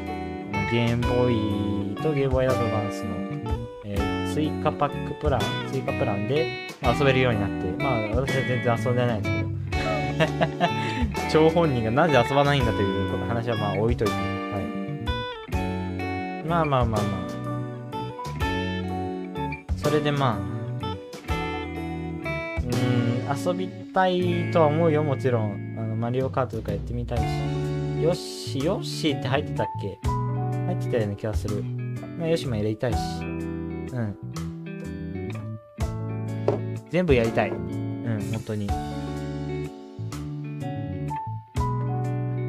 [0.71, 3.15] ゲームボーイとゲームボーイアドバンスの、
[3.85, 5.41] えー追加パックプラン、
[5.71, 9.53] 追加プランで、遊べるようになって、まあ私は全然遊んでないんですけど。
[11.29, 14.42] 張本人がなぜ遊ばないんだというこの話はまあ置いといて。
[16.45, 17.03] まあまあまあまあ。
[19.77, 20.39] それでまあ、
[22.63, 25.75] うん、遊びたいとは思うよ、もちろん。
[25.77, 27.23] あの、マリオカートとかやってみたいし。
[28.01, 29.97] ヨッシー、ヨッシーって入ってたっけ？
[30.65, 31.63] 入ってたような気がする。
[31.63, 32.97] まあ、ヨッシーもやりたいし。
[33.21, 34.17] うん。
[36.89, 37.49] 全部やりたい。
[37.49, 38.67] うん、本当に。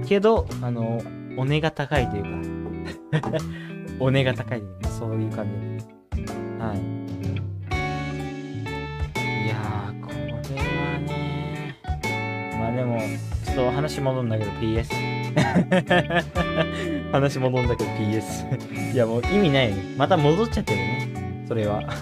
[0.07, 1.01] けど、あの、
[1.36, 2.22] お値が高いという
[3.20, 3.30] か、
[4.01, 5.84] お値が高いというか、そういう感じ。
[6.62, 6.78] はい。
[9.45, 10.40] いやー、これは
[10.99, 11.76] ね、
[12.59, 12.99] まあでも、
[13.45, 14.88] ちょっと話戻るんだけど PS。
[17.12, 18.92] 話戻るんだけど PS。
[18.92, 19.76] いやもう意味ないね。
[19.97, 21.45] また戻っちゃってるね。
[21.47, 21.82] それは。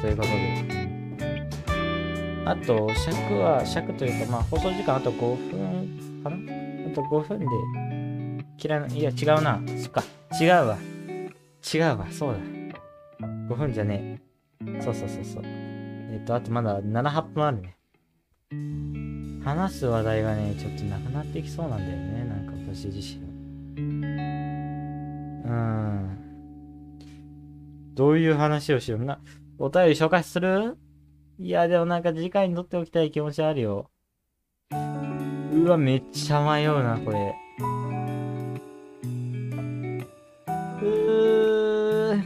[0.00, 0.64] ということで。
[2.46, 6.03] あと、尺は、尺というか、まあ、放送時間あと5分
[6.94, 7.46] と5分で、
[8.62, 9.60] 嫌いな、いや、違うな。
[9.76, 10.02] そっか、
[10.40, 10.78] 違うわ。
[11.74, 12.38] 違うわ、そうだ。
[13.48, 14.20] 5分じゃね
[14.66, 14.80] え。
[14.80, 15.42] そうそうそうそう。
[15.44, 17.76] えっ、と、あとまだ7、8分あるね。
[19.44, 22.24] 話す話題がね、ちょっとなくなってきそうなんだよね。
[22.24, 23.24] なんか私自身。
[23.76, 26.18] うーん。
[27.94, 29.20] どういう話をしような。
[29.58, 30.78] お便り紹介する？
[31.38, 33.90] いや、でもなんか次回に撮っておきたい気持ちあるよ。
[35.54, 37.34] うわ、めっちゃ迷うな、これ。
[40.82, 42.24] うー。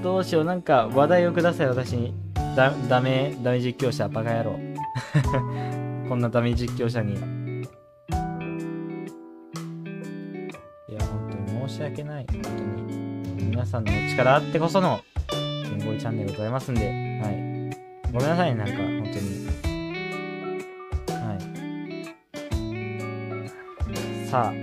[0.00, 2.14] どうしよう、なんか話題をください、私に。
[2.54, 4.52] だ、ダメ、ダメ実況者、バカ野郎。
[6.08, 7.14] こんなダメ実況者に。
[7.14, 7.16] い
[10.94, 12.26] や、本当に申し訳ない。
[12.30, 13.50] 本当に。
[13.50, 15.00] 皆さんのお力あってこその、
[15.64, 16.92] 健康チャンネルございますんで、は
[17.28, 18.12] い。
[18.12, 19.45] ごめんなさい、なんか、本当に。
[24.26, 24.54] さあ。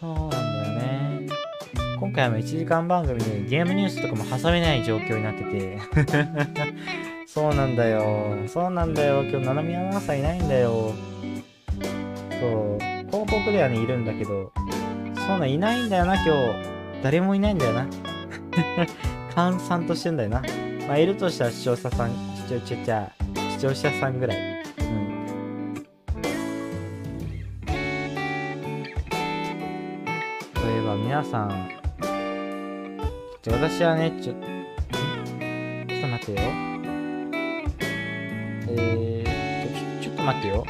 [0.00, 1.28] そうなんだよね。
[1.98, 5.78] 今回も1時間番組でゲームニュースとかも挟めない状況になってて。
[7.26, 8.36] そうなんだよ。
[8.46, 9.24] そうなんだよ。
[9.24, 10.92] 今日、七海アナウンサーいないんだよ。
[12.40, 12.78] そう。
[13.06, 14.52] 広告ではね、いるんだけど、
[15.26, 16.30] そんなんいないんだよな、今日。
[17.02, 17.86] 誰もいないんだよな。
[19.34, 20.42] 閑散としてんだよな。
[20.86, 23.10] まあ、いるとしたら視聴者さん、視聴者、
[23.50, 24.53] 視聴者さんぐらい。
[31.24, 31.68] さん、
[33.42, 36.38] ちょっと私はね、ちょ、ちょっと待ってよ。
[38.68, 40.66] えー、ちょ、ちょっと待ってよ。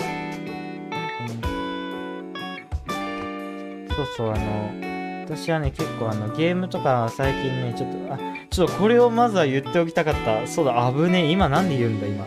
[3.95, 8.19] そうそう、あの、私はね、結構あの、ゲームとか最近ね、ちょっと、あ、
[8.51, 10.47] ちょっとこれをまずは言っておきたかった。
[10.47, 11.31] そうだ、危ねえ。
[11.31, 12.27] 今なんで言うんだ、今。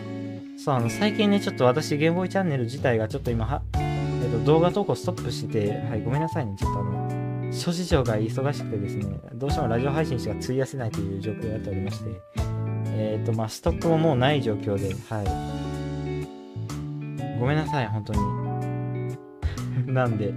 [0.58, 6.56] そう、あの、最近ね、ちょっと私、ゲームボーイチャンネル自体がちょっと今、は、えっと、動画投稿ストップしてて、はい、ごめんなさいね。
[6.58, 7.07] ちょっとあの、
[7.50, 12.20] 諸事情が忙しくてですね、どうしてもラジオ配信しか費やせないという状況になっておりまして、
[12.88, 15.26] えっ、と、まあ、ストックももうない状況で、はい。
[17.38, 18.18] ごめんなさい、本当に。
[19.94, 20.34] なんで、はい。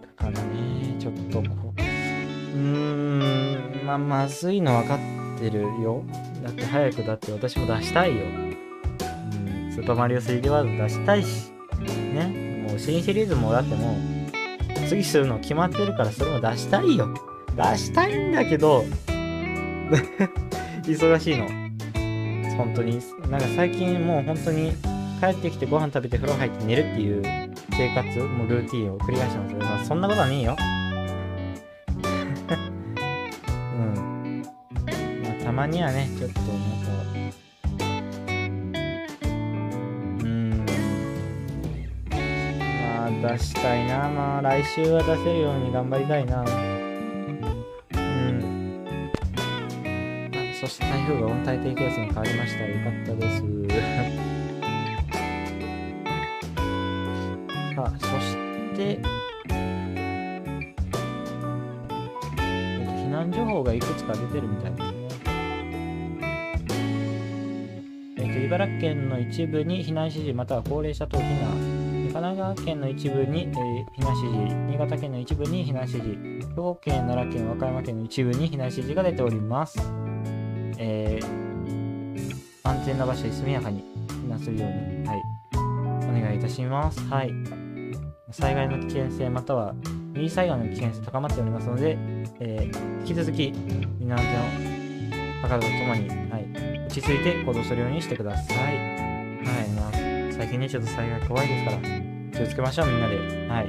[0.00, 4.98] だからね、ちょっとこう、うーん、まあ、まずいの分かっ
[5.38, 6.02] てるよ。
[6.42, 8.24] だって早く、だって私も出したいよ。
[8.24, 11.49] うん、スーパーマリオ 3D ワールド出したいし、
[12.80, 17.14] 新シリーズもだってもう、次するの決まってるからそれも出したいよ。
[17.54, 18.84] 出したいんだけど、
[20.84, 21.46] 忙しいの。
[22.56, 22.98] 本当に。
[23.28, 24.72] なんか最近もう本当に
[25.20, 27.22] 帰ってきてご飯食べて風呂入って寝るっていう
[27.72, 30.56] 生活、もうルーティンを繰り返してますけど、まあ、そんなことはねえよ。
[33.76, 34.42] うん。
[35.22, 36.50] まあたまにはね、ちょっとなん
[37.30, 37.36] か、
[43.20, 44.08] 出したいな。
[44.08, 46.40] まあ来週は出せるように頑張りたいな。
[46.40, 46.46] うん。
[50.32, 52.64] あそして台風が温帯低気圧に変わりました。
[52.64, 53.44] よかったです。
[57.76, 58.36] さあ、そし
[58.76, 58.96] て、えっ
[62.86, 64.90] と、避難情報がいくつか出てるみたいですね。
[68.16, 71.79] えっと、茨城県の一部に避難指示または高齢者等避難。
[72.20, 73.50] 神奈川県の一部に、えー
[73.98, 79.78] 避難指示、新潟県の一部に避難指示、兵庫県、奈良県、和歌山県の一部に避難指示が出ております。
[80.76, 81.40] えー
[82.62, 85.22] 安全な場所に速やかに避難するように、はい、
[86.10, 87.00] お願いいたします。
[87.08, 87.32] はい。
[88.30, 89.74] 災害の危険性または
[90.12, 91.96] 二次災害の危険性高まっておりますので、
[92.40, 93.50] えー引き続き
[93.98, 94.24] 身の安
[95.42, 98.56] 全を図るとともに、はい、落ち着いて行動するようにしてください。
[98.58, 99.92] はい、まあ、
[100.32, 102.09] 最近ね、ちょっと災害怖いですから、
[102.40, 103.18] 気をつけましょう、みんなで。
[103.48, 103.68] はい。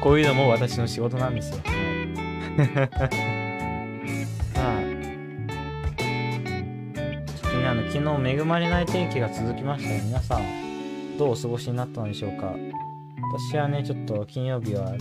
[0.00, 1.56] こういうのも私の仕事なんですよ。
[1.56, 1.70] はい
[4.54, 4.80] さあ、
[7.26, 10.02] ちょっとね、あの、昨日恵まれない天気が続きましたよ。
[10.04, 12.54] 皆さん、どうお過ごしになったのでしょうか。
[13.50, 14.98] 私はね、ちょっと金曜日は、あの、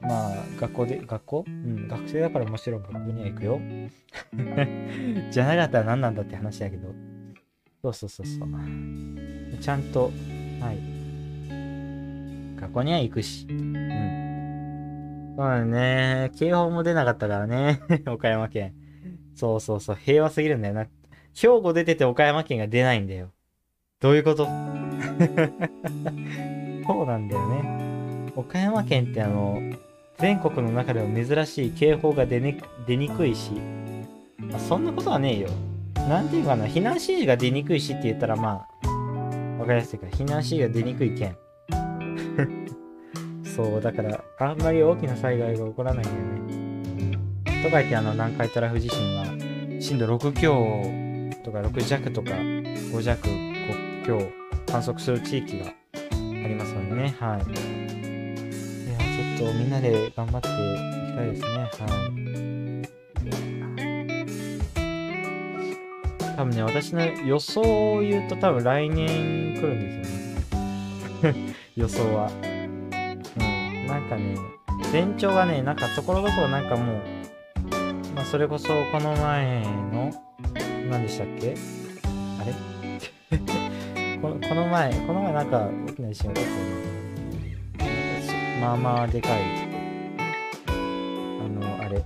[0.00, 1.44] まあ、学校で、学校？
[1.46, 3.60] うん、学生だからもちろん学校には行くよ。
[5.30, 7.15] じゃなかったら何なんだって話だけど。
[7.92, 8.48] そうそうそうそう。
[9.60, 10.10] ちゃんと、
[10.60, 10.78] はい。
[12.60, 13.46] 学校には行くし。
[13.48, 15.34] うん。
[15.36, 16.30] そうだね。
[16.38, 17.80] 警報も出なかったからね。
[18.08, 18.74] 岡山県。
[19.34, 19.96] そうそうそう。
[19.96, 20.86] 平和すぎるんだよな。
[21.34, 23.30] 兵庫出てて岡山県が出ないんだよ。
[24.00, 24.46] どういうこと？
[24.48, 24.50] そ
[27.02, 28.32] うなんだよね。
[28.34, 29.60] 岡山県ってあの、
[30.18, 32.56] 全国の中でも珍しい警報が出に
[32.86, 33.52] 出にくいし、
[34.38, 35.48] まあそんなことはねえよ。
[36.08, 38.90] なんていうかな、避難指示が出にくいしって言ったらまあ、
[39.58, 41.36] わかりやすいから、避難指示が出にくい県。
[43.44, 47.62] そう、だから、あんまり大きな災害が起こらないんだよね。
[47.62, 49.24] とか言って、あの、南海トラフ地震は、
[49.80, 50.82] 震度6強
[51.44, 54.20] とか6弱とか5弱、5強
[54.66, 55.72] 観測する地域があ
[56.48, 57.38] りますのでね、はい。
[57.38, 57.42] い
[58.92, 58.98] や、
[59.36, 60.50] ちょっとみんなで頑張ってい
[61.10, 62.25] きたいですね、はい。
[66.36, 67.60] 多分ね、私の予想
[67.94, 70.34] を言うと多分来年来るんです
[71.24, 71.54] よね。
[71.76, 72.30] 予想は。
[72.42, 72.90] うん。
[73.86, 74.36] なんかね、
[74.92, 76.96] 前兆がね、なんかところどころなんかもう、
[78.14, 79.62] まあそれこそこの前
[79.92, 80.12] の、
[80.90, 81.54] 何でしたっけ？
[82.40, 82.52] あれ？
[84.20, 88.60] このこの前、この前なんか大きな地震起こったよね。
[88.60, 89.32] まあまあでかい、
[90.68, 90.72] あ
[91.48, 92.04] の、あれ。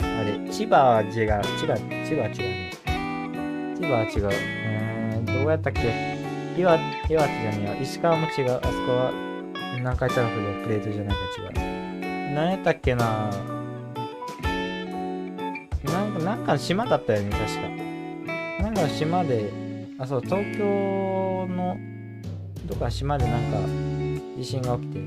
[0.00, 2.70] あれ、千葉は違う、千葉、千葉は違うね。
[3.80, 4.28] 千葉は違う。
[4.32, 5.80] えー、どうやったっけ？
[6.56, 6.78] 岩岩
[7.08, 7.80] 手じゃねえや。
[7.80, 8.50] 石川も違う。
[8.52, 9.12] あそこは
[9.78, 12.34] 南海トラフのプレートじゃないか違う。
[12.34, 13.30] 何やったっけな？
[15.84, 17.68] なんか、なんか島だったよね、確か。
[18.62, 19.50] なんか島で、
[19.98, 21.76] あ、そう、東京の、
[22.68, 23.58] とか島でなんか
[24.36, 24.98] 地震が起きて、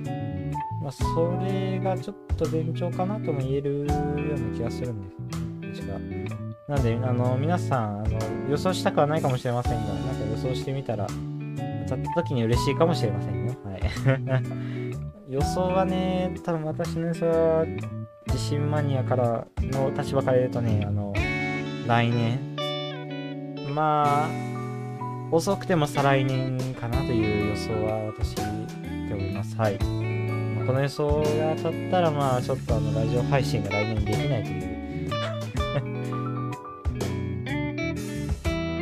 [0.82, 3.96] まあ、それがちょっと前兆かなとも言えるような
[4.56, 5.27] 気がするんです
[6.68, 11.08] なんであの皆さんあの予想したくはないかもしれませんがなんか予想してみたら
[11.88, 13.82] 当たった時に嬉しいかもしれませんよはい。
[15.32, 17.66] 予想はね多分私の予想は
[18.28, 21.14] 地震マニアからの立場から言うとねあの
[21.88, 22.58] 来年。
[23.74, 24.30] まあ
[25.32, 28.42] 遅くても再来年かなという予想は私で
[29.14, 29.56] おります。
[29.56, 29.78] はい。
[29.78, 34.77] この予想が当たったらまあちょっとあのラジオ配信が来年できないという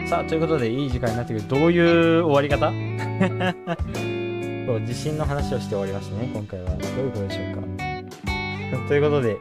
[0.08, 1.48] さあということでいい時間になってくる。
[1.48, 1.80] どうい
[2.20, 2.70] う終わり方？
[4.68, 6.70] そう地震の話をして終わりましたね今回は。
[6.72, 7.62] どういうことでしょうか？
[8.88, 9.38] ということで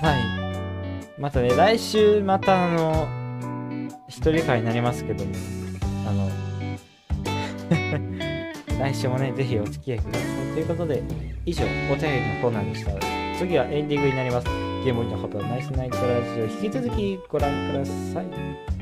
[0.00, 0.16] は
[1.18, 1.20] い。
[1.20, 3.08] またね来週またあの
[4.08, 5.32] 一人会になりますけども
[6.06, 6.30] あの
[8.80, 10.54] 来週もねぜひお付き合いください。
[10.54, 11.02] ということで
[11.44, 12.92] 以上お便りのコーナーでした。
[13.38, 14.46] 次はエンディングになります。
[14.84, 18.75] ゲームボーイのハブナイスナイトラジオ引き続きご覧ください。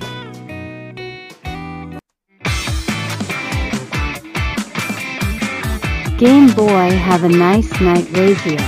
[6.25, 8.59] Game Boy have a nice night radio.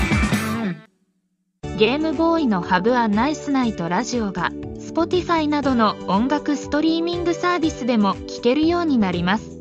[1.79, 9.59] ゲームボーイのハブアナイスナイトラジオが Spotify などの音楽ストリーミングサービスでも聴けるようになります。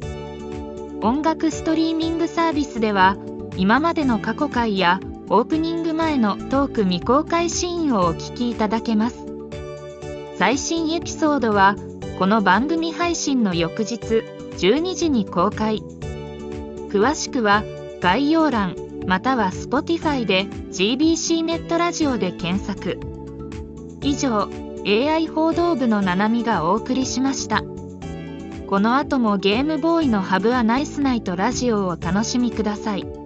[1.01, 3.15] 音楽ストリーミングサービスでは
[3.55, 9.25] 今までの過去回やオープニング前のトーク未公開シーンをお聞きいただけます。
[10.37, 11.77] 最新エピソードは
[12.19, 14.25] この番組配信の翌日
[14.57, 15.81] 12時に公開。
[16.89, 17.63] 詳しくは
[18.05, 18.75] 概要欄
[19.07, 22.99] または Spotify で GBC ネットラジオで検索。
[24.03, 24.47] 以上
[24.85, 27.63] AI 報道部のななみがお送りしました。
[28.67, 33.24] この後もゲームボーイのハブはナイスナイトラジオをお楽しみください。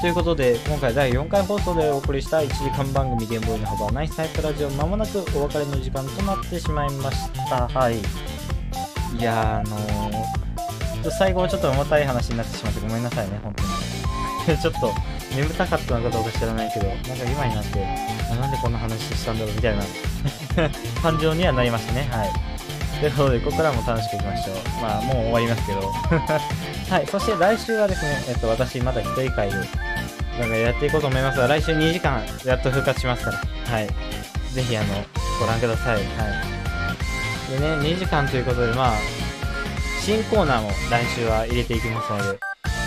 [0.00, 7.68] ということで、今回第4回放送でお送りした1時間番組ゲームボーイの幅ナイスタイプラジオ、まもなくお別れの時間となってしまいました。
[7.68, 7.98] はい。
[7.98, 13.54] いやー、あのー、最後はちょっと重たい話になってしまってごめんなさいね、本
[14.46, 14.58] 当に。
[14.62, 14.90] ちょっと
[15.36, 17.86] 眠たかったのかどうか知らないけど、なんか今になって、
[18.32, 19.82] あなんでこんな話したんだろうみたいな
[21.02, 22.08] 感情にはなりましたね。
[22.10, 22.30] はい。
[23.00, 24.56] ということで、ここからも楽しくいきましょう。
[24.82, 25.80] まあ、もう終わりますけど。
[26.90, 29.56] はい、そして来週はですね、えっと、私、まだ一人会で、
[30.40, 33.38] なんかやっていこうと思いますが、来週2時間、やっと復活しますから、
[33.72, 33.86] はい。
[34.52, 34.86] ぜひ、あの、
[35.38, 35.96] ご覧ください。
[35.96, 36.04] はい。
[37.52, 38.92] でね、2時間ということで、まあ、
[40.00, 42.38] 新コーナーも来週は入れていきますので、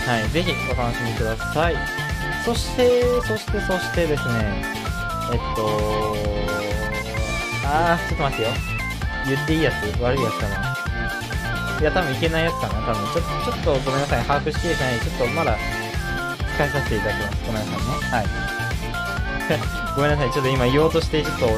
[0.08, 1.76] はい、ぜひお楽しみください。
[2.43, 4.64] そして、そして、そしてですね、
[5.32, 6.18] えっと、
[7.66, 8.49] あー、ちょっと待ってよ。
[9.26, 10.01] 言っていいやつ？
[10.01, 10.76] 悪いやつかな？
[11.80, 12.74] いや、多分いけないやつかな？
[12.82, 13.14] 多分。
[13.14, 14.24] ちょ、ちょっとごめんなさい。
[14.26, 14.99] 把握しきれてない。
[14.99, 15.58] ちょっとまだ、
[16.58, 17.38] 控えさせていただきます。
[17.45, 17.86] ごめんなさいね。
[18.12, 18.26] はい。
[19.95, 20.32] ごめんなさい。
[20.32, 21.58] ちょっと今言おうとして、ちょっと、もう、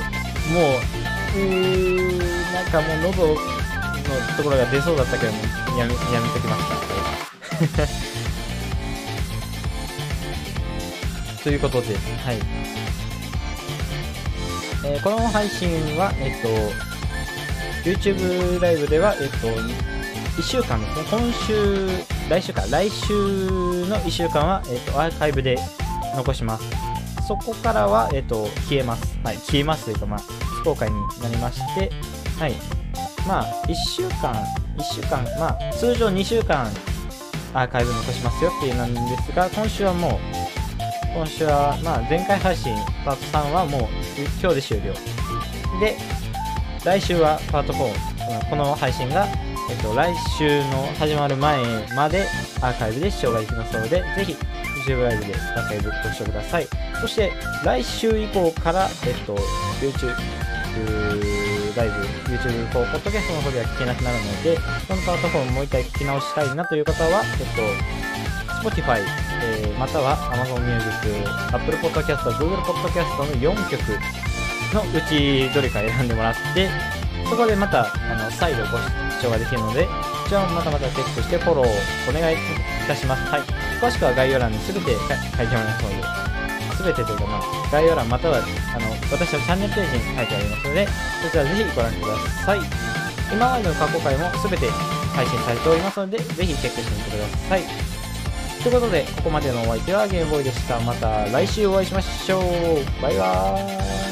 [1.37, 3.35] うーん、なんかもう喉の
[4.37, 5.39] ところが出そうだったけども、
[5.77, 6.63] やめ、やめときまし
[7.75, 7.81] た。
[7.81, 7.91] はい
[11.45, 11.93] ということで、
[12.25, 12.39] はい。
[14.83, 16.47] えーこの配信は、えっと、
[17.89, 19.47] YouTube ライブでは、えっと、
[20.41, 21.87] 1週間ですね、今週、
[22.29, 23.13] 来週か、来週
[23.87, 25.59] の1週間は、えっと、アーカイブで
[26.15, 26.65] 残します。
[27.27, 29.19] そこからは、えっと、消えます。
[29.23, 31.91] はい、消えますというか、まあ、非公開になりまして、
[32.39, 32.53] はい。
[33.27, 34.33] まあ、1週間、
[34.77, 36.67] 1週間、まあ、通常2週間
[37.53, 40.19] アーカイブ残しますよっていうなんですが、今週はもう、
[41.13, 43.81] 今週は、まあ、前回配信、パート3はもう、
[44.41, 44.93] 今日で終了。
[45.79, 45.95] で、
[46.83, 49.27] 来週はパート4、この配信が、
[49.67, 51.57] えっと、来週の始まる前
[51.95, 52.27] まで
[52.61, 54.35] アーカイブで視聴ができますので、ぜひ
[54.87, 56.67] YouTube ライブでアーカイブご視聴ください。
[57.01, 57.31] そして、
[57.63, 59.35] 来週以降から、えっと、
[59.81, 60.07] YouTube
[61.75, 61.95] ライブ、
[62.31, 64.55] YouTube ポッドキャストの方では聞けなくなるので、
[64.87, 67.45] このパート4もう一回聞き直したいなという方は、えっ
[68.61, 69.01] と、Spotify、
[69.43, 70.91] えーまたは Amazon Music、
[71.53, 73.81] Apple Podcast、Google Podcast の4曲
[74.73, 76.69] のうちどれか選んでもらって、
[77.29, 79.91] そこでまた、あの、再度ご視聴ができるので、こ
[80.27, 82.37] ちらもまたまたチェックしてフォローお願いい
[82.87, 83.23] たします。
[83.29, 83.41] はい。
[83.81, 85.95] 詳しくは概要欄に全て書いてもらいますので、
[86.83, 88.39] 全てというかまあ、概要欄または、あ
[88.79, 90.87] の、私のチャンネルページに書いてありますので、
[91.23, 92.59] そちらぜひご覧ください。
[93.31, 94.69] 今までの過去回も全て
[95.15, 97.63] 配信されておりますので、ぜひチェックしてみてください。
[98.61, 100.79] ということで、ここまでのお相手はゲームボーイでした。
[100.79, 103.01] また来週お会いしましょう。
[103.01, 104.04] バイバーイ。